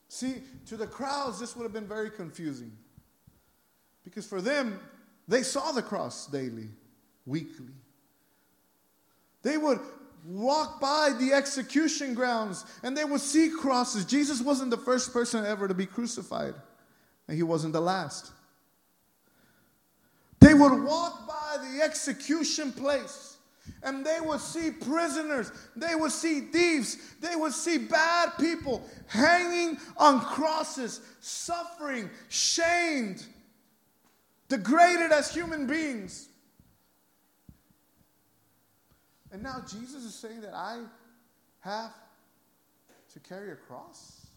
See, 0.07 0.41
to 0.65 0.77
the 0.77 0.87
crowds, 0.87 1.39
this 1.39 1.55
would 1.55 1.63
have 1.63 1.73
been 1.73 1.87
very 1.87 2.09
confusing. 2.09 2.75
Because 4.03 4.25
for 4.25 4.41
them, 4.41 4.79
they 5.27 5.43
saw 5.43 5.71
the 5.71 5.81
cross 5.81 6.27
daily, 6.27 6.69
weekly. 7.25 7.73
They 9.43 9.57
would 9.57 9.79
walk 10.25 10.79
by 10.79 11.13
the 11.19 11.33
execution 11.33 12.13
grounds 12.13 12.65
and 12.83 12.95
they 12.95 13.05
would 13.05 13.21
see 13.21 13.49
crosses. 13.49 14.05
Jesus 14.05 14.41
wasn't 14.41 14.71
the 14.71 14.77
first 14.77 15.13
person 15.13 15.45
ever 15.45 15.67
to 15.67 15.73
be 15.73 15.85
crucified, 15.85 16.53
and 17.27 17.37
he 17.37 17.43
wasn't 17.43 17.73
the 17.73 17.81
last. 17.81 18.31
They 20.39 20.53
would 20.53 20.83
walk 20.83 21.27
by 21.27 21.57
the 21.71 21.83
execution 21.83 22.71
place 22.71 23.37
and 23.83 24.05
they 24.05 24.19
would 24.19 24.39
see 24.39 24.71
prisoners, 24.71 25.51
they 25.75 25.95
would 25.95 26.11
see 26.11 26.41
thieves, 26.41 26.97
they 27.19 27.35
would 27.35 27.53
see 27.53 27.77
bad 27.77 28.31
people 28.39 28.83
hanging 29.07 29.77
on 29.97 30.19
crosses, 30.19 31.01
suffering, 31.19 32.09
shamed 32.27 33.23
degraded 34.51 35.13
as 35.13 35.33
human 35.33 35.65
beings. 35.65 36.27
And 39.31 39.41
now 39.41 39.63
Jesus 39.65 40.03
is 40.03 40.13
saying 40.13 40.41
that 40.41 40.53
I 40.53 40.79
have 41.61 41.93
to 43.13 43.19
carry 43.21 43.51
a 43.53 43.55
cross? 43.55 44.27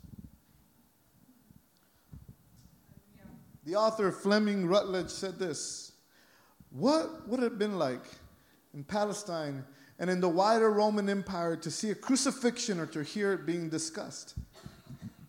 The 3.64 3.74
author 3.74 4.12
Fleming 4.12 4.68
Rutledge 4.68 5.10
said 5.10 5.36
this 5.38 5.92
What 6.70 7.28
would 7.28 7.40
it 7.40 7.44
have 7.44 7.58
been 7.58 7.76
like 7.76 8.04
in 8.72 8.84
Palestine 8.84 9.64
and 9.98 10.08
in 10.08 10.20
the 10.20 10.28
wider 10.28 10.70
Roman 10.70 11.08
Empire 11.08 11.56
to 11.56 11.70
see 11.72 11.90
a 11.90 11.94
crucifixion 11.94 12.78
or 12.78 12.86
to 12.86 13.02
hear 13.02 13.32
it 13.32 13.46
being 13.46 13.68
discussed? 13.68 14.34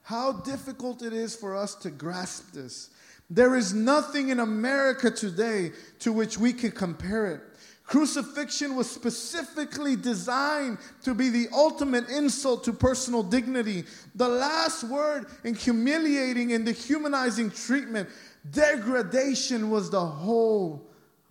How 0.03 0.33
difficult 0.33 1.01
it 1.01 1.13
is 1.13 1.35
for 1.35 1.55
us 1.55 1.73
to 1.75 1.89
grasp 1.89 2.51
this. 2.51 2.91
There 3.29 3.55
is 3.55 3.73
nothing 3.73 4.29
in 4.29 4.39
America 4.39 5.09
today 5.09 5.71
to 5.99 6.11
which 6.11 6.37
we 6.37 6.53
can 6.53 6.71
compare 6.71 7.27
it. 7.27 7.41
Crucifixion 7.83 8.75
was 8.75 8.89
specifically 8.89 9.95
designed 9.95 10.79
to 11.03 11.13
be 11.13 11.29
the 11.29 11.47
ultimate 11.53 12.09
insult 12.09 12.63
to 12.63 12.73
personal 12.73 13.21
dignity, 13.21 13.83
the 14.15 14.27
last 14.27 14.83
word 14.85 15.27
in 15.43 15.53
humiliating 15.53 16.53
and 16.53 16.65
dehumanizing 16.65 17.51
treatment. 17.51 18.09
Degradation 18.51 19.69
was 19.69 19.91
the 19.91 20.03
whole 20.03 20.87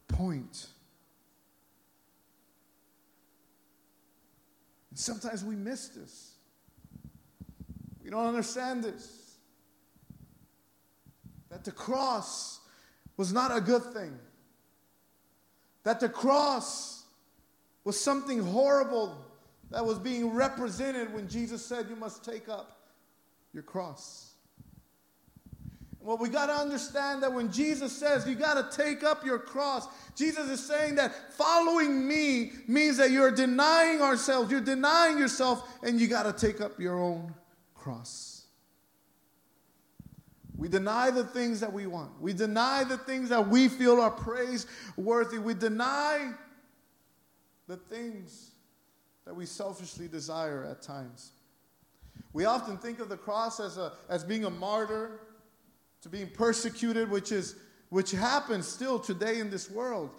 point. 0.06 0.68
Sometimes 4.94 5.44
we 5.44 5.56
miss 5.56 5.88
this. 5.88 6.34
We 8.04 8.10
don't 8.10 8.26
understand 8.26 8.84
this 8.84 9.23
that 11.54 11.62
the 11.62 11.70
cross 11.70 12.58
was 13.16 13.32
not 13.32 13.56
a 13.56 13.60
good 13.60 13.84
thing, 13.94 14.18
that 15.84 16.00
the 16.00 16.08
cross 16.08 17.04
was 17.84 17.98
something 17.98 18.40
horrible 18.40 19.16
that 19.70 19.86
was 19.86 20.00
being 20.00 20.32
represented 20.32 21.14
when 21.14 21.28
Jesus 21.28 21.64
said, 21.64 21.86
You 21.88 21.94
must 21.94 22.24
take 22.24 22.48
up 22.48 22.80
your 23.52 23.62
cross. 23.62 24.32
Well, 26.00 26.18
we 26.18 26.28
got 26.28 26.46
to 26.46 26.54
understand 26.54 27.22
that 27.22 27.32
when 27.32 27.52
Jesus 27.52 27.96
says 27.96 28.28
you 28.28 28.34
got 28.34 28.72
to 28.72 28.76
take 28.76 29.04
up 29.04 29.24
your 29.24 29.38
cross, 29.38 29.86
Jesus 30.16 30.50
is 30.50 30.66
saying 30.66 30.96
that 30.96 31.32
following 31.34 32.06
me 32.06 32.50
means 32.66 32.96
that 32.96 33.12
you're 33.12 33.30
denying 33.30 34.02
ourselves, 34.02 34.50
you're 34.50 34.60
denying 34.60 35.18
yourself, 35.18 35.78
and 35.84 36.00
you 36.00 36.08
got 36.08 36.24
to 36.24 36.46
take 36.46 36.60
up 36.60 36.80
your 36.80 36.98
own 36.98 37.32
cross. 37.76 38.33
We 40.56 40.68
deny 40.68 41.10
the 41.10 41.24
things 41.24 41.60
that 41.60 41.72
we 41.72 41.86
want. 41.86 42.20
We 42.20 42.32
deny 42.32 42.84
the 42.84 42.98
things 42.98 43.28
that 43.30 43.48
we 43.48 43.68
feel 43.68 44.00
are 44.00 44.10
praiseworthy. 44.10 45.38
We 45.38 45.54
deny 45.54 46.32
the 47.66 47.76
things 47.76 48.52
that 49.24 49.34
we 49.34 49.46
selfishly 49.46 50.06
desire 50.06 50.64
at 50.64 50.82
times. 50.82 51.32
We 52.32 52.44
often 52.44 52.78
think 52.78 53.00
of 53.00 53.08
the 53.08 53.16
cross 53.16 53.58
as, 53.58 53.78
a, 53.78 53.92
as 54.08 54.22
being 54.22 54.44
a 54.44 54.50
martyr, 54.50 55.20
to 56.02 56.08
being 56.08 56.28
persecuted, 56.28 57.10
which, 57.10 57.32
is, 57.32 57.56
which 57.88 58.10
happens 58.10 58.68
still 58.68 58.98
today 58.98 59.40
in 59.40 59.50
this 59.50 59.70
world. 59.70 60.10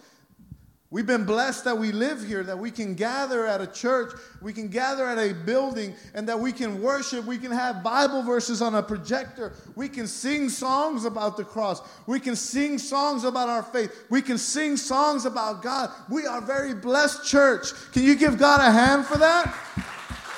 We've 0.96 1.04
been 1.04 1.26
blessed 1.26 1.64
that 1.64 1.76
we 1.76 1.92
live 1.92 2.26
here, 2.26 2.42
that 2.44 2.58
we 2.58 2.70
can 2.70 2.94
gather 2.94 3.44
at 3.44 3.60
a 3.60 3.66
church, 3.66 4.14
we 4.40 4.54
can 4.54 4.68
gather 4.68 5.06
at 5.06 5.18
a 5.18 5.34
building, 5.34 5.94
and 6.14 6.26
that 6.26 6.40
we 6.40 6.52
can 6.52 6.80
worship. 6.80 7.26
We 7.26 7.36
can 7.36 7.50
have 7.50 7.82
Bible 7.82 8.22
verses 8.22 8.62
on 8.62 8.74
a 8.74 8.82
projector. 8.82 9.52
We 9.74 9.90
can 9.90 10.06
sing 10.06 10.48
songs 10.48 11.04
about 11.04 11.36
the 11.36 11.44
cross. 11.44 11.82
We 12.06 12.18
can 12.18 12.34
sing 12.34 12.78
songs 12.78 13.24
about 13.24 13.50
our 13.50 13.62
faith. 13.62 14.06
We 14.08 14.22
can 14.22 14.38
sing 14.38 14.78
songs 14.78 15.26
about 15.26 15.62
God. 15.62 15.90
We 16.08 16.26
are 16.26 16.40
very 16.40 16.72
blessed, 16.72 17.26
church. 17.26 17.74
Can 17.92 18.02
you 18.02 18.14
give 18.14 18.38
God 18.38 18.62
a 18.62 18.72
hand 18.72 19.04
for 19.04 19.18
that? 19.18 19.54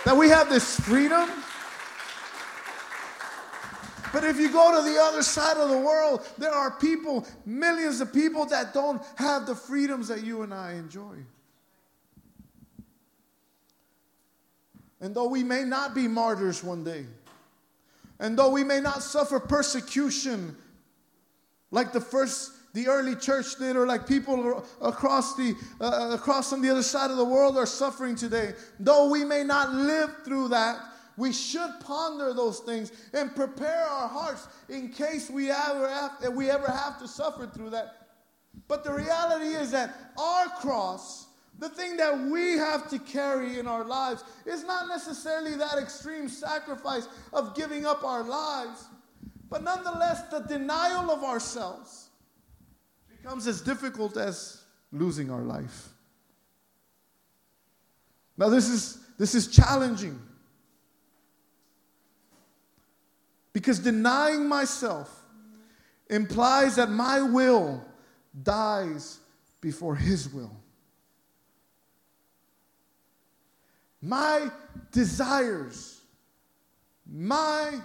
That 0.05 0.17
we 0.17 0.29
have 0.29 0.49
this 0.49 0.81
freedom? 0.81 1.31
But 4.13 4.25
if 4.25 4.39
you 4.39 4.51
go 4.51 4.77
to 4.77 4.89
the 4.89 4.99
other 5.01 5.23
side 5.23 5.57
of 5.57 5.69
the 5.69 5.79
world, 5.79 6.27
there 6.39 6.51
are 6.51 6.71
people, 6.71 7.27
millions 7.45 8.01
of 8.01 8.13
people 8.13 8.47
that 8.47 8.73
don't 8.73 9.03
have 9.17 9.47
the 9.47 9.55
freedoms 9.55 10.09
that 10.09 10.25
you 10.25 10.43
and 10.43 10.53
I 10.53 10.73
enjoy. 10.73 11.17
And 15.01 15.15
though 15.15 15.29
we 15.29 15.45
may 15.45 15.65
not 15.65 15.95
be 15.95 16.09
martyrs 16.09 16.65
one 16.65 16.83
day, 16.85 17.07
and 18.19 18.37
though 18.37 18.51
we 18.51 18.65
may 18.65 18.81
not 18.81 19.03
suffer 19.03 19.39
persecution 19.39 20.57
like 21.71 21.93
the 21.93 22.01
first 22.01 22.53
the 22.75 22.87
early 22.87 23.17
church 23.17 23.57
did 23.59 23.77
or 23.77 23.87
like 23.87 24.07
people 24.07 24.65
across 24.81 25.35
the 25.37 25.55
uh, 25.81 26.11
across 26.13 26.53
on 26.53 26.61
the 26.61 26.71
other 26.71 26.83
side 26.83 27.11
of 27.11 27.17
the 27.17 27.25
world 27.25 27.57
are 27.57 27.67
suffering 27.67 28.15
today 28.15 28.53
though 28.79 29.09
we 29.09 29.25
may 29.25 29.43
not 29.43 29.73
live 29.73 30.15
through 30.25 30.49
that 30.49 30.77
we 31.19 31.33
should 31.33 31.71
ponder 31.81 32.33
those 32.33 32.61
things 32.61 32.93
and 33.13 33.35
prepare 33.35 33.85
our 33.85 34.09
hearts 34.09 34.47
in 34.69 34.89
case 34.91 35.29
we 35.29 35.51
ever 35.51 35.89
have, 35.89 36.33
we 36.35 36.49
ever 36.49 36.71
have 36.71 36.99
to 37.01 37.09
suffer 37.09 37.47
through 37.47 37.71
that. 37.71 38.09
But 38.69 38.85
the 38.85 38.93
reality 38.93 39.49
is 39.57 39.73
that 39.73 39.95
our 40.17 40.47
cross, 40.61 41.27
the 41.59 41.69
thing 41.69 41.97
that 41.97 42.17
we 42.19 42.53
have 42.53 42.89
to 42.91 43.01
carry 43.01 43.59
in 43.59 43.67
our 43.67 43.85
lives, 43.85 44.23
is 44.47 44.65
not 44.65 44.87
necessarily 44.87 45.57
that 45.57 45.77
extreme 45.79 46.29
sacrifice 46.29 47.09
of 47.33 47.57
giving 47.57 47.85
up 47.85 48.05
our 48.05 48.23
lives, 48.23 48.87
but 49.51 49.65
nonetheless, 49.65 50.23
the 50.29 50.41
denial 50.41 51.11
of 51.11 51.25
ourselves 51.25 52.11
becomes 53.11 53.49
as 53.49 53.61
difficult 53.61 54.17
as 54.17 54.63
losing 54.93 55.31
our 55.31 55.43
life. 55.43 55.89
Now, 58.37 58.49
this 58.49 58.69
is, 58.69 58.99
this 59.19 59.35
is 59.35 59.49
challenging. 59.49 60.21
Because 63.59 63.81
denying 63.81 64.49
myself 64.49 65.13
implies 66.09 66.77
that 66.77 66.91
my 66.91 67.21
will 67.21 67.85
dies 68.41 69.19
before 69.61 69.97
His 69.97 70.33
will. 70.33 70.55
My 74.01 74.49
desires, 74.93 76.03
my 77.05 77.81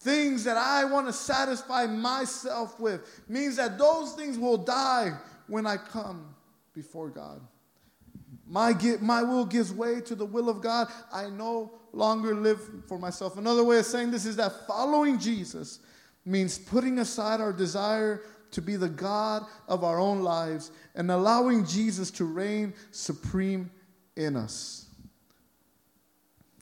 things 0.00 0.44
that 0.44 0.58
I 0.58 0.84
want 0.84 1.06
to 1.06 1.14
satisfy 1.14 1.86
myself 1.86 2.78
with 2.78 3.22
means 3.30 3.56
that 3.56 3.78
those 3.78 4.12
things 4.12 4.38
will 4.38 4.58
die 4.58 5.16
when 5.46 5.66
I 5.66 5.78
come 5.78 6.34
before 6.74 7.08
God. 7.08 7.40
My, 8.46 8.74
my 9.00 9.22
will 9.22 9.46
gives 9.46 9.72
way 9.72 10.02
to 10.02 10.14
the 10.14 10.26
will 10.26 10.50
of 10.50 10.60
God. 10.60 10.92
I 11.10 11.30
no 11.30 11.77
longer 11.92 12.34
live 12.34 12.60
for 12.86 12.98
myself. 12.98 13.36
Another 13.38 13.64
way 13.64 13.78
of 13.78 13.86
saying 13.86 14.10
this 14.10 14.26
is 14.26 14.36
that 14.36 14.66
following 14.66 15.18
Jesus 15.18 15.80
means 16.24 16.58
putting 16.58 16.98
aside 16.98 17.40
our 17.40 17.52
desire 17.52 18.22
to 18.50 18.62
be 18.62 18.76
the 18.76 18.88
God 18.88 19.44
of 19.66 19.84
our 19.84 19.98
own 19.98 20.22
lives 20.22 20.70
and 20.94 21.10
allowing 21.10 21.66
Jesus 21.66 22.10
to 22.12 22.24
reign 22.24 22.74
supreme 22.90 23.70
in 24.16 24.36
us. 24.36 24.86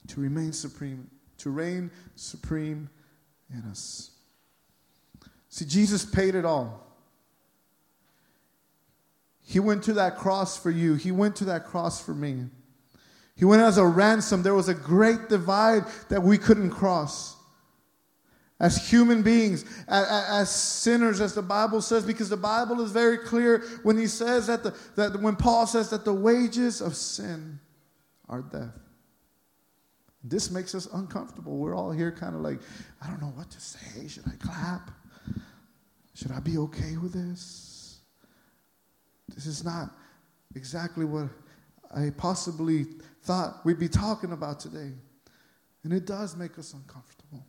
To 0.08 0.20
remain 0.20 0.52
supreme, 0.52 1.10
to 1.38 1.50
reign 1.50 1.90
supreme 2.14 2.88
in 3.52 3.62
us. 3.70 4.10
See, 5.48 5.64
Jesus 5.64 6.04
paid 6.04 6.34
it 6.34 6.44
all. 6.44 6.86
He 9.42 9.60
went 9.60 9.84
to 9.84 9.92
that 9.94 10.16
cross 10.16 10.56
for 10.56 10.70
you, 10.70 10.94
He 10.94 11.12
went 11.12 11.36
to 11.36 11.44
that 11.46 11.66
cross 11.66 12.04
for 12.04 12.14
me. 12.14 12.46
He 13.36 13.44
went 13.44 13.62
as 13.62 13.78
a 13.78 13.86
ransom. 13.86 14.42
There 14.42 14.54
was 14.54 14.68
a 14.68 14.74
great 14.74 15.28
divide 15.28 15.84
that 16.08 16.22
we 16.22 16.38
couldn't 16.38 16.70
cross. 16.70 17.36
As 18.58 18.88
human 18.88 19.22
beings, 19.22 19.66
as, 19.86 20.50
sinners, 20.50 21.20
as 21.20 21.34
the 21.34 21.42
Bible 21.42 21.82
says, 21.82 22.06
because 22.06 22.30
the 22.30 22.38
Bible 22.38 22.80
is 22.80 22.90
very 22.90 23.18
clear 23.18 23.62
when 23.82 23.98
he 23.98 24.06
says 24.06 24.46
that, 24.46 24.62
the, 24.62 24.74
that 24.94 25.20
when 25.20 25.36
Paul 25.36 25.66
says 25.66 25.90
that 25.90 26.06
the 26.06 26.14
wages 26.14 26.80
of 26.80 26.96
sin 26.96 27.60
are 28.30 28.40
death. 28.40 28.72
This 30.24 30.50
makes 30.50 30.74
us 30.74 30.88
uncomfortable. 30.92 31.58
We're 31.58 31.76
all 31.76 31.92
here 31.92 32.10
kind 32.10 32.34
of 32.34 32.40
like, 32.40 32.60
I 33.02 33.08
don't 33.08 33.20
know 33.20 33.32
what 33.36 33.50
to 33.50 33.60
say. 33.60 34.08
Should 34.08 34.24
I 34.26 34.36
clap? 34.44 34.90
Should 36.14 36.32
I 36.32 36.40
be 36.40 36.56
okay 36.56 36.96
with 36.96 37.12
this? 37.12 37.98
This 39.34 39.44
is 39.44 39.62
not 39.62 39.90
exactly 40.54 41.04
what 41.04 41.28
I 41.94 42.10
possibly 42.16 42.86
thought 43.26 43.64
we'd 43.64 43.78
be 43.78 43.88
talking 43.88 44.32
about 44.32 44.60
today. 44.60 44.92
And 45.82 45.92
it 45.92 46.06
does 46.06 46.36
make 46.36 46.58
us 46.58 46.72
uncomfortable. 46.72 47.44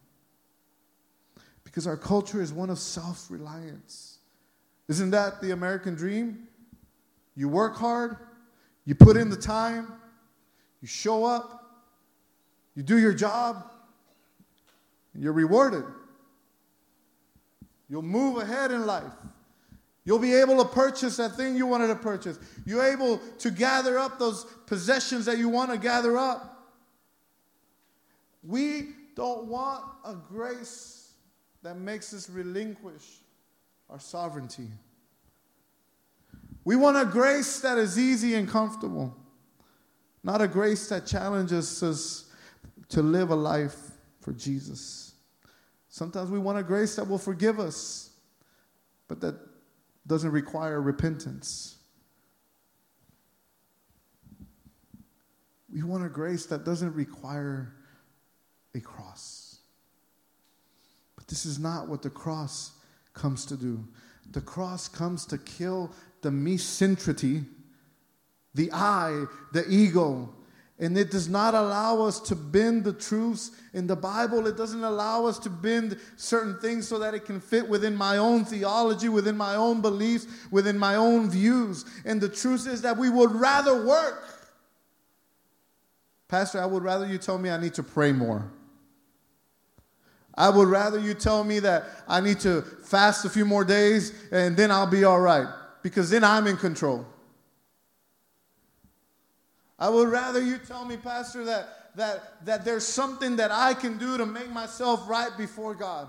Because 1.63 1.85
our 1.85 1.97
culture 1.97 2.41
is 2.41 2.51
one 2.51 2.69
of 2.69 2.79
self 2.79 3.29
reliance. 3.29 4.17
Isn't 4.87 5.11
that 5.11 5.41
the 5.41 5.51
American 5.51 5.95
dream? 5.95 6.47
You 7.35 7.47
work 7.47 7.75
hard, 7.75 8.17
you 8.85 8.95
put 8.95 9.15
in 9.15 9.29
the 9.29 9.37
time, 9.37 9.93
you 10.81 10.87
show 10.87 11.23
up, 11.23 11.85
you 12.75 12.81
do 12.81 12.97
your 12.97 13.13
job, 13.13 13.69
and 15.13 15.21
you're 15.21 15.33
rewarded. 15.33 15.83
You'll 17.89 18.01
move 18.01 18.37
ahead 18.37 18.71
in 18.71 18.85
life. 18.87 19.03
You'll 20.07 20.19
be 20.19 20.35
able 20.35 20.63
to 20.63 20.69
purchase 20.69 21.17
that 21.17 21.35
thing 21.35 21.57
you 21.57 21.67
wanted 21.67 21.87
to 21.87 21.95
purchase. 21.95 22.39
You're 22.65 22.85
able 22.85 23.17
to 23.39 23.51
gather 23.51 23.99
up 23.99 24.17
those 24.17 24.45
possessions 24.65 25.25
that 25.25 25.37
you 25.37 25.49
want 25.49 25.69
to 25.69 25.77
gather 25.77 26.15
up. 26.17 26.71
We 28.41 28.87
don't 29.17 29.47
want 29.47 29.83
a 30.05 30.15
grace 30.15 31.11
that 31.61 31.75
makes 31.75 32.13
us 32.13 32.29
relinquish 32.29 33.03
our 33.89 33.99
sovereignty. 33.99 34.69
We 36.63 36.77
want 36.77 36.95
a 36.95 37.03
grace 37.03 37.59
that 37.59 37.77
is 37.77 37.99
easy 37.99 38.35
and 38.35 38.47
comfortable, 38.47 39.13
not 40.23 40.41
a 40.41 40.47
grace 40.47 40.87
that 40.87 41.05
challenges 41.05 41.83
us 41.83 42.31
to 42.87 43.01
live 43.01 43.29
a 43.29 43.35
life 43.35 43.75
for 44.21 44.31
Jesus. 44.31 45.15
Sometimes 45.89 46.31
we 46.31 46.39
want 46.39 46.57
a 46.57 46.63
grace 46.63 46.95
that 46.95 47.09
will 47.09 47.17
forgive 47.17 47.59
us, 47.59 48.11
but 49.09 49.19
that 49.19 49.35
doesn't 50.07 50.31
require 50.31 50.81
repentance. 50.81 51.75
We 55.71 55.83
want 55.83 56.05
a 56.05 56.09
grace 56.09 56.45
that 56.47 56.63
doesn't 56.63 56.95
require 56.95 57.73
a 58.73 58.79
cross. 58.79 59.59
But 61.15 61.27
this 61.27 61.45
is 61.45 61.59
not 61.59 61.87
what 61.87 62.01
the 62.01 62.09
cross 62.09 62.71
comes 63.13 63.45
to 63.47 63.57
do. 63.57 63.85
The 64.31 64.41
cross 64.41 64.87
comes 64.87 65.25
to 65.27 65.37
kill 65.37 65.91
the 66.21 66.31
me 66.31 66.57
centrity, 66.57 67.43
the 68.55 68.71
I, 68.71 69.25
the 69.51 69.65
ego, 69.69 70.33
and 70.79 70.95
it 70.95 71.09
does 71.09 71.27
not 71.27 71.55
allow 71.55 72.01
us 72.01 72.19
to 72.19 72.35
bend 72.35 72.83
the 72.83 72.93
truths 72.93 73.51
in 73.73 73.87
the 73.87 73.95
Bible. 73.95 74.45
It 74.45 74.57
doesn't 74.57 74.83
allow 74.83 75.25
us 75.25 75.39
to 75.39 75.49
bend 75.49 75.99
certain 76.17 76.59
things 76.59 76.87
so 76.87 76.99
that 76.99 77.15
it 77.15 77.25
can 77.25 77.39
fit 77.39 77.67
within 77.67 77.95
my 77.95 78.17
own 78.17 78.45
theology, 78.45 79.09
within 79.09 79.35
my 79.35 79.55
own 79.55 79.81
beliefs, 79.81 80.27
within 80.51 80.77
my 80.77 80.95
own 80.95 81.31
views. 81.31 81.85
And 82.05 82.21
the 82.21 82.29
truth 82.29 82.67
is 82.67 82.83
that 82.83 82.95
we 82.95 83.09
would 83.09 83.31
rather 83.31 83.85
work. 83.87 84.23
Pastor, 86.27 86.61
I 86.61 86.65
would 86.67 86.83
rather 86.83 87.07
you 87.07 87.17
tell 87.17 87.39
me 87.39 87.49
I 87.49 87.59
need 87.59 87.73
to 87.75 87.83
pray 87.83 88.11
more. 88.11 88.51
I 90.35 90.49
would 90.49 90.67
rather 90.67 90.99
you 90.99 91.15
tell 91.15 91.43
me 91.43 91.57
that 91.59 91.85
I 92.07 92.21
need 92.21 92.39
to 92.41 92.61
fast 92.61 93.25
a 93.25 93.29
few 93.29 93.45
more 93.45 93.65
days 93.65 94.13
and 94.31 94.55
then 94.55 94.69
I'll 94.69 94.85
be 94.85 95.03
all 95.03 95.19
right 95.19 95.47
because 95.81 96.11
then 96.11 96.23
I'm 96.23 96.45
in 96.45 96.57
control. 96.57 97.07
I 99.79 99.89
would 99.89 100.09
rather 100.09 100.41
you 100.41 100.57
tell 100.57 100.85
me, 100.85 100.97
Pastor, 100.97 101.45
that, 101.45 101.95
that, 101.95 102.45
that 102.45 102.65
there's 102.65 102.85
something 102.85 103.35
that 103.35 103.51
I 103.51 103.73
can 103.73 103.97
do 103.97 104.17
to 104.17 104.25
make 104.25 104.49
myself 104.49 105.07
right 105.07 105.35
before 105.37 105.75
God. 105.75 106.07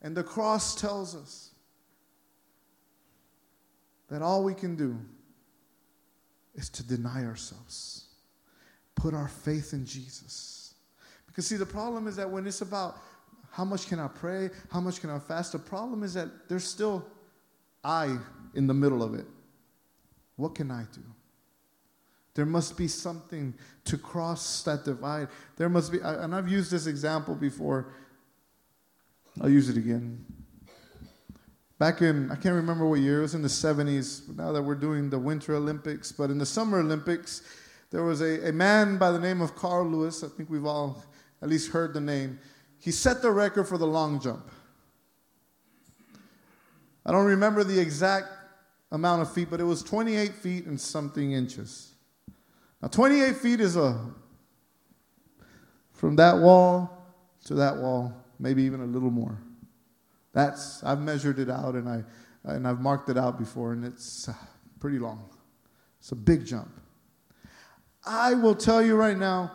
And 0.00 0.16
the 0.16 0.22
cross 0.22 0.74
tells 0.74 1.14
us 1.14 1.50
that 4.08 4.22
all 4.22 4.44
we 4.44 4.54
can 4.54 4.76
do 4.76 4.98
is 6.54 6.68
to 6.70 6.86
deny 6.86 7.24
ourselves, 7.24 8.06
put 8.94 9.14
our 9.14 9.28
faith 9.28 9.72
in 9.72 9.86
Jesus. 9.86 10.74
Because, 11.26 11.46
see, 11.46 11.56
the 11.56 11.66
problem 11.66 12.06
is 12.06 12.16
that 12.16 12.28
when 12.28 12.46
it's 12.46 12.60
about 12.60 12.98
how 13.50 13.64
much 13.64 13.88
can 13.88 13.98
I 13.98 14.08
pray, 14.08 14.50
how 14.70 14.80
much 14.80 15.00
can 15.00 15.10
I 15.10 15.18
fast, 15.18 15.52
the 15.52 15.58
problem 15.58 16.02
is 16.02 16.14
that 16.14 16.48
there's 16.48 16.64
still 16.64 17.06
I 17.82 18.16
in 18.54 18.66
the 18.66 18.74
middle 18.74 19.02
of 19.02 19.14
it. 19.14 19.26
What 20.36 20.54
can 20.54 20.70
I 20.70 20.84
do? 20.92 21.02
There 22.34 22.46
must 22.46 22.78
be 22.78 22.88
something 22.88 23.54
to 23.84 23.98
cross 23.98 24.62
that 24.62 24.84
divide. 24.84 25.28
There 25.56 25.68
must 25.68 25.92
be, 25.92 25.98
and 26.00 26.34
I've 26.34 26.48
used 26.48 26.70
this 26.70 26.86
example 26.86 27.34
before. 27.34 27.92
I'll 29.40 29.50
use 29.50 29.68
it 29.68 29.76
again. 29.76 30.24
Back 31.78 32.00
in, 32.00 32.30
I 32.30 32.36
can't 32.36 32.54
remember 32.54 32.86
what 32.86 33.00
year, 33.00 33.18
it 33.18 33.22
was 33.22 33.34
in 33.34 33.42
the 33.42 33.48
70s, 33.48 34.36
now 34.36 34.52
that 34.52 34.62
we're 34.62 34.76
doing 34.76 35.10
the 35.10 35.18
Winter 35.18 35.56
Olympics, 35.56 36.12
but 36.12 36.30
in 36.30 36.38
the 36.38 36.46
Summer 36.46 36.78
Olympics, 36.78 37.42
there 37.90 38.04
was 38.04 38.20
a, 38.20 38.48
a 38.48 38.52
man 38.52 38.98
by 38.98 39.10
the 39.10 39.18
name 39.18 39.40
of 39.40 39.56
Carl 39.56 39.86
Lewis. 39.86 40.22
I 40.22 40.28
think 40.28 40.48
we've 40.48 40.64
all 40.64 41.04
at 41.42 41.48
least 41.48 41.72
heard 41.72 41.92
the 41.92 42.00
name. 42.00 42.38
He 42.78 42.90
set 42.90 43.20
the 43.20 43.30
record 43.30 43.64
for 43.64 43.78
the 43.78 43.86
long 43.86 44.20
jump. 44.20 44.48
I 47.04 47.10
don't 47.10 47.26
remember 47.26 47.64
the 47.64 47.78
exact 47.78 48.28
amount 48.92 49.22
of 49.22 49.32
feet, 49.32 49.48
but 49.50 49.60
it 49.60 49.64
was 49.64 49.82
28 49.82 50.34
feet 50.34 50.66
and 50.66 50.80
something 50.80 51.32
inches. 51.32 51.91
Now, 52.82 52.88
28 52.88 53.36
feet 53.36 53.60
is 53.60 53.76
a 53.76 53.98
from 55.92 56.16
that 56.16 56.36
wall 56.36 56.90
to 57.44 57.54
that 57.54 57.76
wall, 57.76 58.12
maybe 58.40 58.64
even 58.64 58.80
a 58.80 58.86
little 58.86 59.10
more. 59.10 59.38
That's 60.32 60.82
I've 60.82 61.00
measured 61.00 61.38
it 61.38 61.48
out 61.48 61.76
and 61.76 61.88
I 61.88 62.02
and 62.44 62.66
I've 62.66 62.80
marked 62.80 63.08
it 63.08 63.16
out 63.16 63.38
before, 63.38 63.72
and 63.72 63.84
it's 63.84 64.28
uh, 64.28 64.34
pretty 64.80 64.98
long. 64.98 65.30
It's 66.00 66.10
a 66.10 66.16
big 66.16 66.44
jump. 66.44 66.70
I 68.04 68.34
will 68.34 68.56
tell 68.56 68.82
you 68.82 68.96
right 68.96 69.16
now 69.16 69.52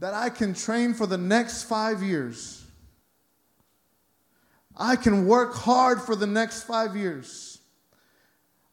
that 0.00 0.14
I 0.14 0.30
can 0.30 0.52
train 0.52 0.94
for 0.94 1.06
the 1.06 1.16
next 1.16 1.64
five 1.64 2.02
years. 2.02 2.64
I 4.76 4.96
can 4.96 5.26
work 5.26 5.54
hard 5.54 6.02
for 6.02 6.16
the 6.16 6.26
next 6.26 6.64
five 6.64 6.96
years. 6.96 7.60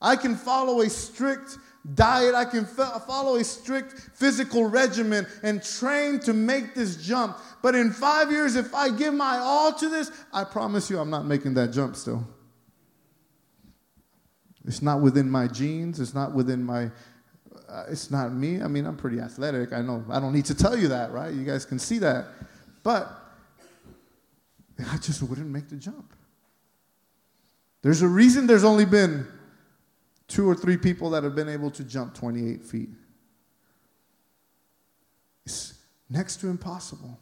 I 0.01 0.15
can 0.15 0.35
follow 0.35 0.81
a 0.81 0.89
strict 0.89 1.59
diet, 1.95 2.35
I 2.35 2.45
can 2.45 2.65
follow 2.65 3.35
a 3.35 3.43
strict 3.43 3.93
physical 4.13 4.65
regimen 4.65 5.25
and 5.43 5.63
train 5.63 6.19
to 6.21 6.33
make 6.33 6.75
this 6.75 6.97
jump. 6.97 7.37
But 7.61 7.75
in 7.75 7.91
five 7.91 8.31
years, 8.31 8.55
if 8.55 8.73
I 8.73 8.89
give 8.89 9.13
my 9.13 9.37
all 9.37 9.73
to 9.73 9.89
this, 9.89 10.11
I 10.33 10.43
promise 10.43 10.89
you 10.89 10.99
I'm 10.99 11.09
not 11.09 11.25
making 11.25 11.55
that 11.55 11.71
jump 11.71 11.95
still. 11.95 12.27
It's 14.65 14.81
not 14.81 15.01
within 15.01 15.29
my 15.29 15.47
genes, 15.47 15.99
it's 15.99 16.13
not 16.13 16.33
within 16.33 16.63
my. 16.63 16.91
Uh, 17.67 17.85
it's 17.89 18.11
not 18.11 18.33
me. 18.33 18.61
I 18.61 18.67
mean, 18.67 18.85
I'm 18.85 18.97
pretty 18.97 19.19
athletic. 19.19 19.71
I 19.71 19.81
know. 19.81 20.03
I 20.09 20.19
don't 20.19 20.33
need 20.33 20.45
to 20.45 20.55
tell 20.55 20.77
you 20.77 20.89
that, 20.89 21.11
right? 21.13 21.33
You 21.33 21.45
guys 21.45 21.65
can 21.65 21.79
see 21.79 21.99
that. 21.99 22.25
But 22.83 23.09
I 24.89 24.97
just 24.97 25.23
wouldn't 25.23 25.47
make 25.47 25.69
the 25.69 25.77
jump. 25.77 26.13
There's 27.81 28.01
a 28.01 28.07
reason 28.07 28.45
there's 28.45 28.65
only 28.65 28.85
been 28.85 29.25
two 30.31 30.49
or 30.49 30.55
three 30.55 30.77
people 30.77 31.09
that 31.09 31.23
have 31.23 31.35
been 31.35 31.49
able 31.49 31.69
to 31.69 31.83
jump 31.83 32.13
28 32.13 32.63
feet. 32.63 32.89
It's 35.45 35.73
next 36.09 36.37
to 36.37 36.47
impossible. 36.47 37.19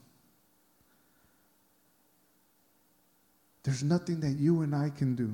There's 3.64 3.84
nothing 3.84 4.20
that 4.20 4.38
you 4.38 4.62
and 4.62 4.76
I 4.76 4.92
can 4.92 5.16
do 5.16 5.34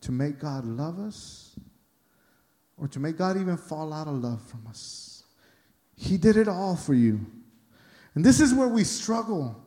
to 0.00 0.10
make 0.10 0.40
God 0.40 0.64
love 0.64 0.98
us 0.98 1.54
or 2.76 2.88
to 2.88 2.98
make 2.98 3.16
God 3.16 3.36
even 3.36 3.56
fall 3.56 3.92
out 3.92 4.08
of 4.08 4.14
love 4.14 4.42
from 4.42 4.66
us. 4.68 5.22
He 5.96 6.16
did 6.16 6.36
it 6.36 6.48
all 6.48 6.74
for 6.74 6.94
you. 6.94 7.20
And 8.16 8.24
this 8.24 8.40
is 8.40 8.52
where 8.52 8.66
we 8.66 8.82
struggle. 8.82 9.62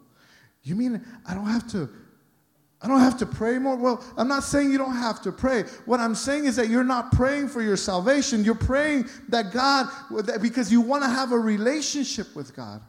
You 0.63 0.75
mean 0.75 1.01
I 1.25 1.33
don't 1.33 1.47
have 1.47 1.71
to 1.71 1.89
I 2.85 2.87
don't 2.87 2.99
have 2.99 3.17
to 3.17 3.25
pray 3.25 3.57
more? 3.57 3.75
Well, 3.75 4.03
I'm 4.15 4.27
not 4.27 4.43
saying 4.43 4.71
you 4.71 4.77
don't 4.77 4.95
have 4.95 5.19
to 5.23 5.31
pray. 5.31 5.63
What 5.85 5.99
I'm 5.99 6.13
saying 6.13 6.45
is 6.45 6.55
that 6.57 6.69
you're 6.69 6.83
not 6.83 7.11
praying 7.11 7.47
for 7.47 7.63
your 7.63 7.77
salvation. 7.77 8.43
You're 8.43 8.53
praying 8.53 9.09
that 9.29 9.51
God 9.51 9.89
because 10.39 10.71
you 10.71 10.81
want 10.81 11.01
to 11.01 11.09
have 11.09 11.31
a 11.31 11.39
relationship 11.39 12.35
with 12.35 12.55
God. 12.55 12.81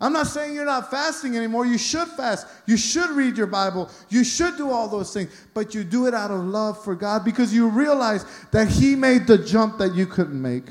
I'm 0.00 0.12
not 0.12 0.26
saying 0.26 0.56
you're 0.56 0.64
not 0.64 0.90
fasting 0.90 1.36
anymore. 1.36 1.66
You 1.66 1.78
should 1.78 2.08
fast. 2.08 2.48
You 2.66 2.76
should 2.76 3.10
read 3.10 3.36
your 3.36 3.46
Bible. 3.46 3.88
You 4.08 4.24
should 4.24 4.56
do 4.56 4.72
all 4.72 4.88
those 4.88 5.14
things. 5.14 5.30
But 5.54 5.72
you 5.72 5.84
do 5.84 6.08
it 6.08 6.14
out 6.14 6.32
of 6.32 6.40
love 6.40 6.82
for 6.82 6.96
God 6.96 7.24
because 7.24 7.54
you 7.54 7.68
realize 7.68 8.26
that 8.50 8.66
He 8.66 8.96
made 8.96 9.28
the 9.28 9.38
jump 9.38 9.78
that 9.78 9.94
you 9.94 10.06
couldn't 10.06 10.42
make. 10.42 10.64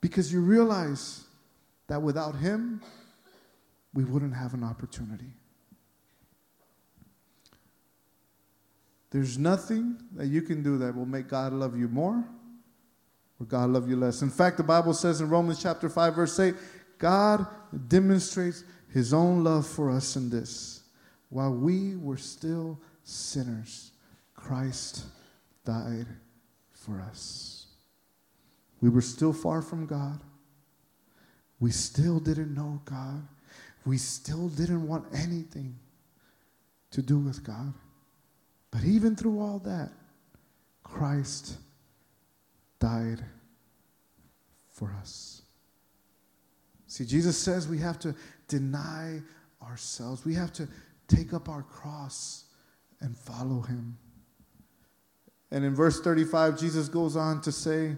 Because 0.00 0.32
you 0.32 0.40
realize 0.40 1.22
that 1.86 2.02
without 2.02 2.34
Him, 2.34 2.80
we 3.98 4.04
wouldn't 4.04 4.36
have 4.36 4.54
an 4.54 4.62
opportunity. 4.62 5.32
There's 9.10 9.36
nothing 9.36 9.96
that 10.14 10.26
you 10.26 10.40
can 10.40 10.62
do 10.62 10.78
that 10.78 10.94
will 10.94 11.04
make 11.04 11.26
God 11.26 11.52
love 11.52 11.76
you 11.76 11.88
more 11.88 12.24
or 13.40 13.46
God 13.46 13.70
love 13.70 13.88
you 13.88 13.96
less. 13.96 14.22
In 14.22 14.30
fact, 14.30 14.56
the 14.56 14.62
Bible 14.62 14.94
says 14.94 15.20
in 15.20 15.28
Romans 15.28 15.60
chapter 15.60 15.88
5, 15.88 16.14
verse 16.14 16.38
8, 16.38 16.54
God 16.98 17.44
demonstrates 17.88 18.62
his 18.94 19.12
own 19.12 19.42
love 19.42 19.66
for 19.66 19.90
us 19.90 20.14
in 20.14 20.30
this. 20.30 20.84
While 21.28 21.54
we 21.54 21.96
were 21.96 22.18
still 22.18 22.78
sinners, 23.02 23.90
Christ 24.36 25.06
died 25.64 26.06
for 26.70 27.00
us. 27.00 27.66
We 28.80 28.90
were 28.90 29.02
still 29.02 29.32
far 29.32 29.60
from 29.60 29.86
God. 29.86 30.20
We 31.58 31.72
still 31.72 32.20
didn't 32.20 32.54
know 32.54 32.80
God. 32.84 33.26
We 33.86 33.98
still 33.98 34.48
didn't 34.48 34.86
want 34.86 35.06
anything 35.14 35.76
to 36.90 37.02
do 37.02 37.18
with 37.18 37.44
God. 37.44 37.72
But 38.70 38.84
even 38.84 39.16
through 39.16 39.40
all 39.40 39.58
that, 39.60 39.90
Christ 40.82 41.56
died 42.78 43.24
for 44.70 44.94
us. 45.00 45.42
See, 46.86 47.04
Jesus 47.04 47.36
says 47.36 47.68
we 47.68 47.78
have 47.78 47.98
to 48.00 48.14
deny 48.46 49.20
ourselves, 49.62 50.24
we 50.24 50.34
have 50.34 50.52
to 50.54 50.68
take 51.06 51.34
up 51.34 51.48
our 51.48 51.62
cross 51.62 52.44
and 53.00 53.16
follow 53.16 53.60
him. 53.60 53.96
And 55.50 55.64
in 55.64 55.74
verse 55.74 56.00
35, 56.00 56.58
Jesus 56.58 56.88
goes 56.88 57.16
on 57.16 57.40
to 57.42 57.52
say, 57.52 57.96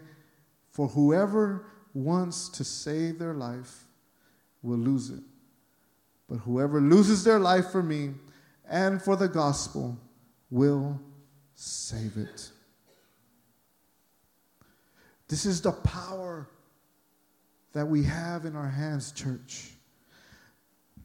For 0.71 0.89
whoever 0.89 1.67
wants 1.95 2.49
to 2.51 2.65
save 2.65 3.19
their 3.19 3.35
life 3.35 3.85
will 4.63 4.79
lose 4.79 5.11
it. 5.11 5.23
But 6.31 6.39
whoever 6.39 6.81
loses 6.81 7.25
their 7.25 7.41
life 7.41 7.71
for 7.71 7.83
me 7.83 8.13
and 8.69 9.03
for 9.03 9.17
the 9.17 9.27
gospel 9.27 9.99
will 10.49 11.01
save 11.55 12.17
it. 12.17 12.51
This 15.27 15.45
is 15.45 15.61
the 15.61 15.73
power 15.73 16.49
that 17.73 17.87
we 17.87 18.05
have 18.05 18.45
in 18.45 18.55
our 18.55 18.69
hands, 18.69 19.11
church. 19.11 19.71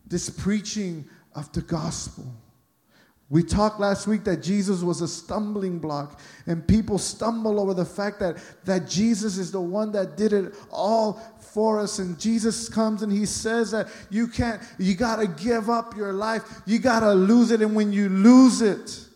This 0.06 0.30
preaching 0.30 1.10
of 1.34 1.52
the 1.54 1.62
gospel. 1.62 2.32
We 3.30 3.42
talked 3.42 3.80
last 3.80 4.06
week 4.06 4.24
that 4.26 4.44
Jesus 4.44 4.82
was 4.82 5.02
a 5.02 5.08
stumbling 5.08 5.80
block, 5.80 6.20
and 6.46 6.68
people 6.68 7.00
stumble 7.00 7.60
over 7.60 7.74
the 7.74 7.86
fact 7.86 8.20
that, 8.20 8.38
that 8.66 8.88
Jesus 8.88 9.40
is 9.40 9.52
the 9.52 9.62
one 9.62 9.92
that 9.94 10.16
did 10.16 10.32
it 10.32 10.54
all 10.72 11.14
for 11.40 11.80
us. 11.80 11.98
And 11.98 12.20
Jesus 12.20 12.70
comes 12.70 13.02
and 13.02 13.12
he 13.12 13.26
says 13.26 13.72
that 13.72 13.88
you 14.12 14.28
can't, 14.28 14.62
you 14.78 14.94
got 14.96 15.16
to 15.16 15.28
give 15.28 15.72
up 15.72 15.96
your 15.96 16.14
life, 16.14 16.44
you 16.68 16.78
got 16.78 17.00
to 17.00 17.14
lose 17.14 17.50
it. 17.50 17.62
And 17.62 17.76
when 17.76 17.92
you 17.92 18.10
lose 18.10 18.62
it, 18.62 19.08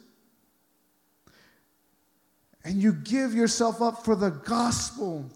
and 2.63 2.81
you 2.81 2.93
give 2.93 3.33
yourself 3.33 3.81
up 3.81 4.03
for 4.03 4.15
the 4.15 4.31
gospel, 4.31 5.29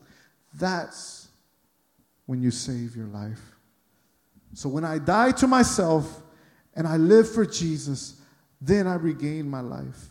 that's 0.55 1.27
when 2.25 2.41
you 2.41 2.51
save 2.51 2.95
your 2.95 3.07
life. 3.07 3.41
So 4.53 4.67
when 4.69 4.83
I 4.83 4.97
die 4.97 5.31
to 5.31 5.47
myself 5.47 6.21
and 6.75 6.87
I 6.87 6.97
live 6.97 7.31
for 7.31 7.45
Jesus, 7.45 8.21
then 8.63 8.87
I 8.87 8.95
regain 8.95 9.49
my 9.49 9.61
life. 9.61 10.09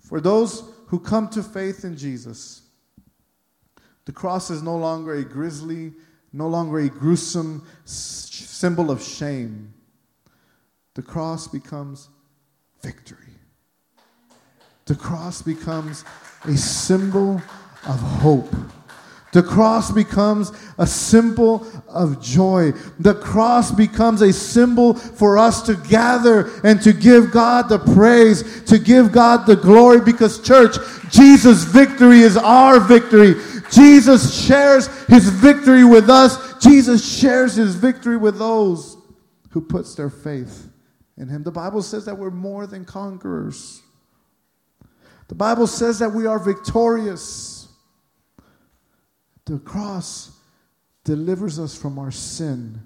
For 0.00 0.20
those 0.20 0.62
who 0.86 0.98
come 0.98 1.28
to 1.30 1.42
faith 1.42 1.84
in 1.84 1.96
Jesus, 1.96 2.62
the 4.04 4.12
cross 4.12 4.50
is 4.50 4.62
no 4.62 4.76
longer 4.76 5.14
a 5.14 5.24
grisly, 5.24 5.92
no 6.32 6.48
longer 6.48 6.80
a 6.80 6.88
gruesome 6.88 7.66
symbol 7.84 8.90
of 8.90 9.02
shame. 9.02 9.72
The 10.94 11.02
cross 11.02 11.48
becomes 11.48 12.08
victory 12.82 13.32
the 14.86 14.94
cross 14.94 15.42
becomes 15.42 16.04
a 16.44 16.56
symbol 16.56 17.40
of 17.86 18.00
hope. 18.00 18.52
The 19.32 19.42
cross 19.42 19.90
becomes 19.90 20.52
a 20.76 20.86
symbol 20.86 21.66
of 21.88 22.22
joy. 22.22 22.72
The 23.00 23.14
cross 23.14 23.72
becomes 23.72 24.20
a 24.20 24.32
symbol 24.32 24.92
for 24.92 25.38
us 25.38 25.62
to 25.62 25.74
gather 25.74 26.50
and 26.64 26.82
to 26.82 26.92
give 26.92 27.30
God 27.30 27.70
the 27.70 27.78
praise, 27.78 28.62
to 28.64 28.78
give 28.78 29.10
God 29.10 29.46
the 29.46 29.56
glory, 29.56 30.02
because, 30.02 30.42
church, 30.42 30.76
Jesus' 31.10 31.64
victory 31.64 32.20
is 32.20 32.36
our 32.36 32.78
victory. 32.78 33.34
Jesus 33.70 34.44
shares 34.44 34.88
his 35.06 35.30
victory 35.30 35.84
with 35.84 36.10
us. 36.10 36.54
Jesus 36.62 37.02
shares 37.02 37.54
his 37.54 37.74
victory 37.74 38.18
with 38.18 38.38
those 38.38 38.98
who 39.50 39.62
puts 39.62 39.94
their 39.94 40.10
faith 40.10 40.70
in 41.16 41.28
him. 41.28 41.42
The 41.42 41.50
Bible 41.50 41.80
says 41.80 42.04
that 42.04 42.18
we're 42.18 42.30
more 42.30 42.66
than 42.66 42.84
conquerors. 42.84 43.80
The 45.28 45.34
Bible 45.34 45.66
says 45.66 45.98
that 46.00 46.12
we 46.12 46.26
are 46.26 46.38
victorious. 46.38 47.51
The 49.44 49.58
cross 49.58 50.38
delivers 51.04 51.58
us 51.58 51.76
from 51.76 51.98
our 51.98 52.10
sin 52.10 52.80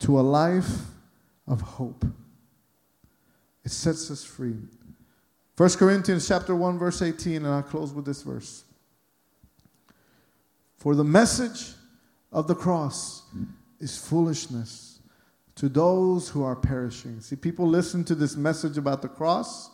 to 0.00 0.18
a 0.18 0.22
life 0.22 0.82
of 1.46 1.60
hope. 1.60 2.04
It 3.64 3.70
sets 3.70 4.10
us 4.10 4.24
free. 4.24 4.56
1 5.56 5.70
Corinthians 5.70 6.26
chapter 6.26 6.54
1 6.54 6.78
verse 6.78 7.02
18 7.02 7.36
and 7.36 7.48
I'll 7.48 7.62
close 7.62 7.92
with 7.92 8.04
this 8.04 8.22
verse. 8.22 8.64
For 10.76 10.94
the 10.94 11.04
message 11.04 11.72
of 12.32 12.46
the 12.46 12.54
cross 12.54 13.24
is 13.80 13.98
foolishness 13.98 15.00
to 15.56 15.68
those 15.68 16.28
who 16.28 16.44
are 16.44 16.54
perishing. 16.54 17.20
See 17.20 17.34
people 17.34 17.66
listen 17.66 18.04
to 18.04 18.14
this 18.14 18.36
message 18.36 18.78
about 18.78 19.02
the 19.02 19.08
cross 19.08 19.70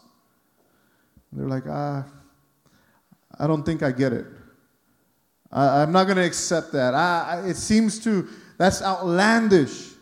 they're 1.34 1.48
like, 1.48 1.64
ah, 1.68 2.04
I 3.38 3.46
don't 3.46 3.64
think 3.64 3.82
I 3.82 3.90
get 3.90 4.12
it. 4.12 4.26
I, 5.54 5.82
am 5.82 5.92
not 5.92 6.04
going 6.04 6.16
to 6.16 6.24
accept 6.24 6.72
that. 6.72 6.94
I, 6.94 7.42
I, 7.44 7.48
it 7.48 7.56
seems 7.56 8.00
to, 8.00 8.28
that's 8.58 8.82
outlandish. 8.82 9.92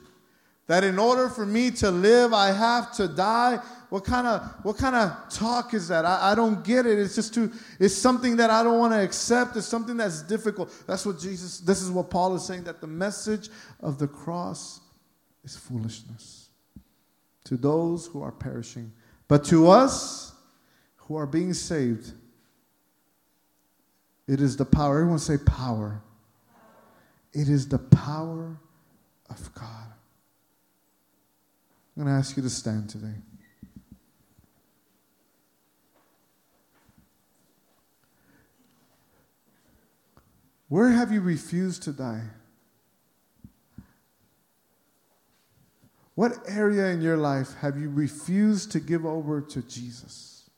That 0.66 0.84
in 0.84 0.98
order 0.98 1.28
for 1.28 1.44
me 1.44 1.70
to 1.72 1.90
live, 1.90 2.32
I 2.32 2.50
have 2.50 2.92
to 2.94 3.06
die. 3.06 3.58
What 3.90 4.04
kind 4.04 4.26
of 4.26 4.42
what 4.62 4.78
kind 4.78 4.96
of 4.96 5.28
talk 5.28 5.74
is 5.74 5.88
that? 5.88 6.06
I, 6.06 6.32
I 6.32 6.34
don't 6.34 6.64
get 6.64 6.86
it. 6.86 6.98
It's 6.98 7.14
just 7.14 7.34
too. 7.34 7.52
It's 7.78 7.94
something 7.94 8.36
that 8.36 8.48
I 8.48 8.62
don't 8.62 8.78
want 8.78 8.94
to 8.94 9.02
accept. 9.02 9.56
It's 9.56 9.66
something 9.66 9.98
that's 9.98 10.22
difficult. 10.22 10.72
That's 10.86 11.04
what 11.04 11.18
Jesus. 11.18 11.58
This 11.58 11.82
is 11.82 11.90
what 11.90 12.08
Paul 12.08 12.34
is 12.36 12.46
saying. 12.46 12.64
That 12.64 12.80
the 12.80 12.86
message 12.86 13.50
of 13.80 13.98
the 13.98 14.06
cross 14.06 14.80
is 15.44 15.56
foolishness 15.56 16.48
to 17.44 17.56
those 17.58 18.06
who 18.06 18.22
are 18.22 18.32
perishing, 18.32 18.92
but 19.28 19.44
to 19.46 19.68
us 19.68 20.32
who 20.96 21.16
are 21.16 21.26
being 21.26 21.52
saved, 21.52 22.12
it 24.32 24.40
is 24.40 24.56
the 24.56 24.64
power. 24.64 25.00
Everyone 25.00 25.18
say 25.18 25.36
power. 25.36 26.02
It 27.34 27.50
is 27.50 27.68
the 27.68 27.78
power 27.78 28.56
of 29.28 29.54
God. 29.54 29.92
I'm 31.94 32.04
going 32.04 32.14
to 32.14 32.18
ask 32.18 32.34
you 32.38 32.42
to 32.42 32.48
stand 32.48 32.88
today. 32.88 33.14
Where 40.68 40.88
have 40.88 41.12
you 41.12 41.20
refused 41.20 41.82
to 41.82 41.92
die? 41.92 42.22
What 46.14 46.32
area 46.48 46.86
in 46.86 47.02
your 47.02 47.18
life 47.18 47.54
have 47.60 47.78
you 47.78 47.90
refused 47.90 48.72
to 48.72 48.80
give 48.80 49.04
over 49.04 49.42
to 49.42 49.60
Jesus? 49.60 50.48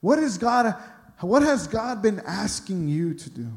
What 0.00 0.20
is 0.20 0.38
God 0.38 0.76
what 1.20 1.42
has 1.42 1.66
God 1.66 2.02
been 2.02 2.20
asking 2.26 2.88
you 2.88 3.14
to 3.14 3.30
do? 3.30 3.48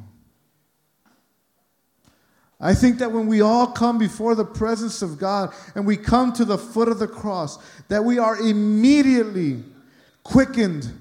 I 2.60 2.74
think 2.74 2.98
that 3.00 3.12
when 3.12 3.28
we 3.28 3.42
all 3.42 3.68
come 3.68 4.00
before 4.00 4.34
the 4.34 4.46
presence 4.46 5.02
of 5.02 5.20
God 5.20 5.54
and 5.76 5.86
we 5.86 5.96
come 5.96 6.34
to 6.34 6.46
the 6.46 6.58
foot 6.58 6.88
of 6.88 6.98
the 6.98 7.08
cross, 7.08 7.60
that 7.88 8.04
we 8.04 8.18
are 8.18 8.38
immediately 8.38 9.64
quickened. 10.24 10.92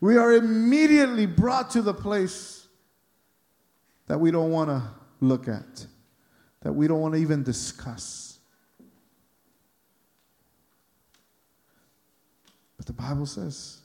We 0.00 0.16
are 0.16 0.32
immediately 0.32 1.26
brought 1.26 1.70
to 1.70 1.82
the 1.82 1.94
place 1.94 2.66
that 4.06 4.18
we 4.18 4.30
don't 4.30 4.50
want 4.50 4.70
to 4.70 4.82
look 5.20 5.48
at, 5.48 5.86
that 6.60 6.72
we 6.72 6.88
don't 6.88 7.00
want 7.00 7.14
to 7.14 7.20
even 7.20 7.42
discuss. 7.42 8.38
But 12.76 12.86
the 12.86 12.92
Bible 12.92 13.26
says, 13.26 13.78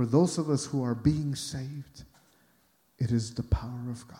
for 0.00 0.06
those 0.06 0.38
of 0.38 0.48
us 0.48 0.64
who 0.64 0.82
are 0.82 0.94
being 0.94 1.34
saved, 1.34 2.04
it 2.98 3.10
is 3.10 3.34
the 3.34 3.42
power 3.42 3.90
of 3.90 4.08
God. 4.08 4.16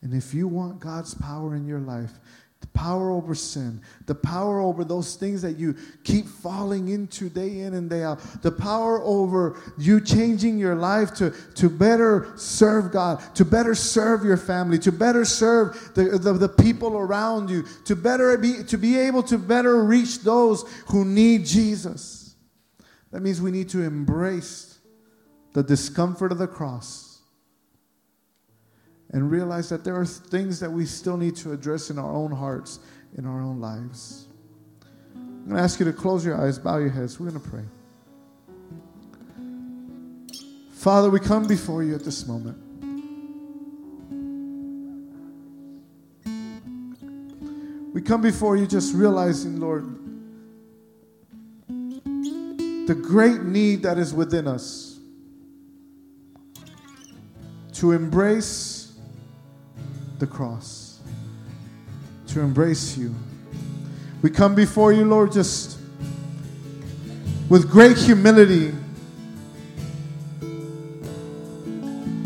And 0.00 0.14
if 0.14 0.32
you 0.32 0.46
want 0.46 0.78
God's 0.78 1.12
power 1.14 1.56
in 1.56 1.66
your 1.66 1.80
life, 1.80 2.12
the 2.60 2.68
power 2.68 3.10
over 3.10 3.34
sin, 3.34 3.80
the 4.06 4.14
power 4.14 4.60
over 4.60 4.84
those 4.84 5.16
things 5.16 5.42
that 5.42 5.58
you 5.58 5.74
keep 6.04 6.28
falling 6.28 6.90
into 6.90 7.28
day 7.28 7.62
in 7.62 7.74
and 7.74 7.90
day 7.90 8.04
out, 8.04 8.20
the 8.42 8.52
power 8.52 9.02
over 9.02 9.60
you 9.76 10.00
changing 10.00 10.56
your 10.56 10.76
life 10.76 11.12
to, 11.14 11.30
to 11.56 11.68
better 11.68 12.32
serve 12.36 12.92
God, 12.92 13.20
to 13.34 13.44
better 13.44 13.74
serve 13.74 14.22
your 14.24 14.36
family, 14.36 14.78
to 14.78 14.92
better 14.92 15.24
serve 15.24 15.90
the, 15.96 16.16
the, 16.16 16.32
the 16.34 16.48
people 16.48 16.96
around 16.96 17.50
you, 17.50 17.64
to 17.86 17.96
better 17.96 18.38
be 18.38 18.62
to 18.62 18.78
be 18.78 18.96
able 18.96 19.24
to 19.24 19.36
better 19.36 19.82
reach 19.82 20.20
those 20.20 20.62
who 20.86 21.04
need 21.04 21.44
Jesus. 21.44 22.21
That 23.12 23.22
means 23.22 23.40
we 23.40 23.50
need 23.50 23.68
to 23.70 23.82
embrace 23.82 24.78
the 25.52 25.62
discomfort 25.62 26.32
of 26.32 26.38
the 26.38 26.46
cross 26.46 27.20
and 29.10 29.30
realize 29.30 29.68
that 29.68 29.84
there 29.84 29.94
are 29.94 30.06
things 30.06 30.58
that 30.60 30.70
we 30.70 30.86
still 30.86 31.18
need 31.18 31.36
to 31.36 31.52
address 31.52 31.90
in 31.90 31.98
our 31.98 32.10
own 32.10 32.32
hearts, 32.32 32.80
in 33.18 33.26
our 33.26 33.42
own 33.42 33.60
lives. 33.60 34.26
I'm 35.14 35.44
going 35.44 35.56
to 35.56 35.62
ask 35.62 35.78
you 35.78 35.84
to 35.84 35.92
close 35.92 36.24
your 36.24 36.40
eyes, 36.40 36.58
bow 36.58 36.78
your 36.78 36.88
heads. 36.88 37.20
We're 37.20 37.30
going 37.30 37.42
to 37.42 37.48
pray. 37.48 37.64
Father, 40.70 41.10
we 41.10 41.20
come 41.20 41.46
before 41.46 41.82
you 41.82 41.94
at 41.94 42.04
this 42.04 42.26
moment. 42.26 42.56
We 47.92 48.00
come 48.00 48.22
before 48.22 48.56
you 48.56 48.66
just 48.66 48.94
realizing, 48.94 49.60
Lord, 49.60 50.01
the 52.86 52.94
great 52.94 53.42
need 53.42 53.82
that 53.82 53.98
is 53.98 54.12
within 54.12 54.46
us 54.46 54.98
to 57.74 57.92
embrace 57.92 58.92
the 60.18 60.26
cross, 60.26 61.00
to 62.28 62.40
embrace 62.40 62.96
you. 62.96 63.14
We 64.22 64.30
come 64.30 64.54
before 64.54 64.92
you, 64.92 65.04
Lord, 65.04 65.32
just 65.32 65.78
with 67.48 67.70
great 67.70 67.98
humility, 67.98 68.72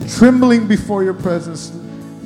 trembling 0.09 0.69
before 0.69 1.03
your 1.03 1.15
presence, 1.15 1.73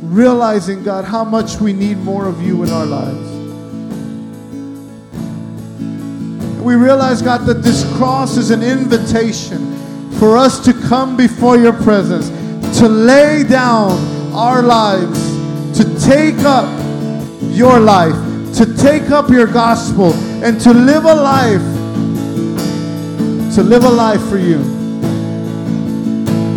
realizing, 0.02 0.82
God, 0.82 1.04
how 1.04 1.24
much 1.24 1.60
we 1.60 1.72
need 1.72 1.98
more 1.98 2.26
of 2.26 2.42
you 2.42 2.62
in 2.64 2.70
our 2.70 2.86
lives. 2.86 3.29
We 6.62 6.75
realize, 6.75 7.23
God, 7.23 7.46
that 7.46 7.62
this 7.62 7.85
cross 7.96 8.37
is 8.37 8.51
an 8.51 8.62
invitation 8.62 10.11
for 10.18 10.37
us 10.37 10.62
to 10.64 10.73
come 10.73 11.16
before 11.16 11.57
your 11.57 11.73
presence, 11.73 12.29
to 12.79 12.88
lay 12.88 13.44
down 13.44 13.92
our 14.35 14.62
lives 14.62 15.31
to 15.75 16.01
take 16.01 16.38
up 16.40 16.68
your 17.40 17.81
life, 17.81 18.14
to 18.55 18.66
take 18.77 19.11
up 19.11 19.31
your 19.31 19.46
gospel, 19.46 20.12
and 20.44 20.61
to 20.61 20.75
live 20.75 21.05
a 21.05 21.14
life, 21.14 21.62
to 23.55 23.62
live 23.62 23.85
a 23.85 23.90
life 23.90 24.20
for 24.29 24.37
you. 24.37 24.59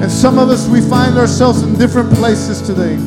And 0.02 0.12
some 0.12 0.38
of 0.38 0.50
us, 0.50 0.68
we 0.68 0.82
find 0.82 1.18
ourselves 1.18 1.62
in 1.62 1.78
different 1.78 2.12
places 2.16 2.62
today. 2.62 2.98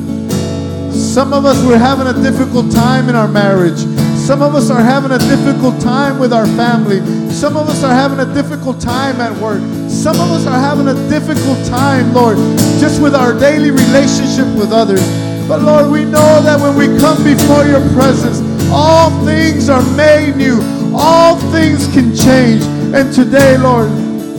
Some 0.90 1.34
of 1.34 1.44
us, 1.44 1.62
we're 1.66 1.76
having 1.76 2.06
a 2.06 2.22
difficult 2.22 2.72
time 2.72 3.10
in 3.10 3.14
our 3.14 3.28
marriage. 3.28 3.84
Some 4.26 4.42
of 4.42 4.56
us 4.56 4.70
are 4.70 4.82
having 4.82 5.12
a 5.12 5.18
difficult 5.18 5.80
time 5.80 6.18
with 6.18 6.32
our 6.32 6.48
family. 6.58 6.98
Some 7.30 7.56
of 7.56 7.68
us 7.68 7.84
are 7.84 7.94
having 7.94 8.18
a 8.18 8.34
difficult 8.34 8.80
time 8.80 9.20
at 9.20 9.30
work. 9.40 9.60
Some 9.88 10.16
of 10.16 10.32
us 10.32 10.48
are 10.48 10.58
having 10.58 10.88
a 10.88 10.94
difficult 11.08 11.64
time, 11.64 12.12
Lord, 12.12 12.36
just 12.80 13.00
with 13.00 13.14
our 13.14 13.38
daily 13.38 13.70
relationship 13.70 14.48
with 14.58 14.72
others. 14.72 15.00
But 15.46 15.62
Lord, 15.62 15.92
we 15.92 16.04
know 16.04 16.42
that 16.42 16.58
when 16.58 16.74
we 16.76 16.98
come 16.98 17.22
before 17.22 17.66
your 17.66 17.78
presence, 17.94 18.42
all 18.72 19.10
things 19.24 19.68
are 19.68 19.84
made 19.94 20.34
new. 20.34 20.58
All 20.92 21.36
things 21.52 21.86
can 21.94 22.12
change. 22.12 22.64
And 22.96 23.14
today, 23.14 23.56
Lord, 23.56 23.88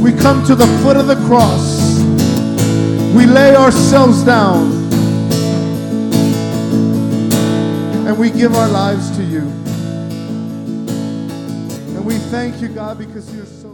we 0.02 0.12
come 0.12 0.46
to 0.48 0.56
the 0.56 0.68
foot 0.84 0.98
of 0.98 1.08
the 1.08 1.16
cross. 1.28 2.02
We 3.16 3.26
lay 3.26 3.56
ourselves 3.56 4.22
down. 4.24 4.68
And 8.06 8.20
we 8.20 8.32
give 8.32 8.54
our 8.54 8.68
lives 8.68 9.16
to 9.16 9.24
you. 9.24 9.50
We 12.08 12.18
thank 12.32 12.62
you, 12.62 12.70
God, 12.70 13.00
because 13.00 13.36
you're 13.36 13.46
so 13.46 13.67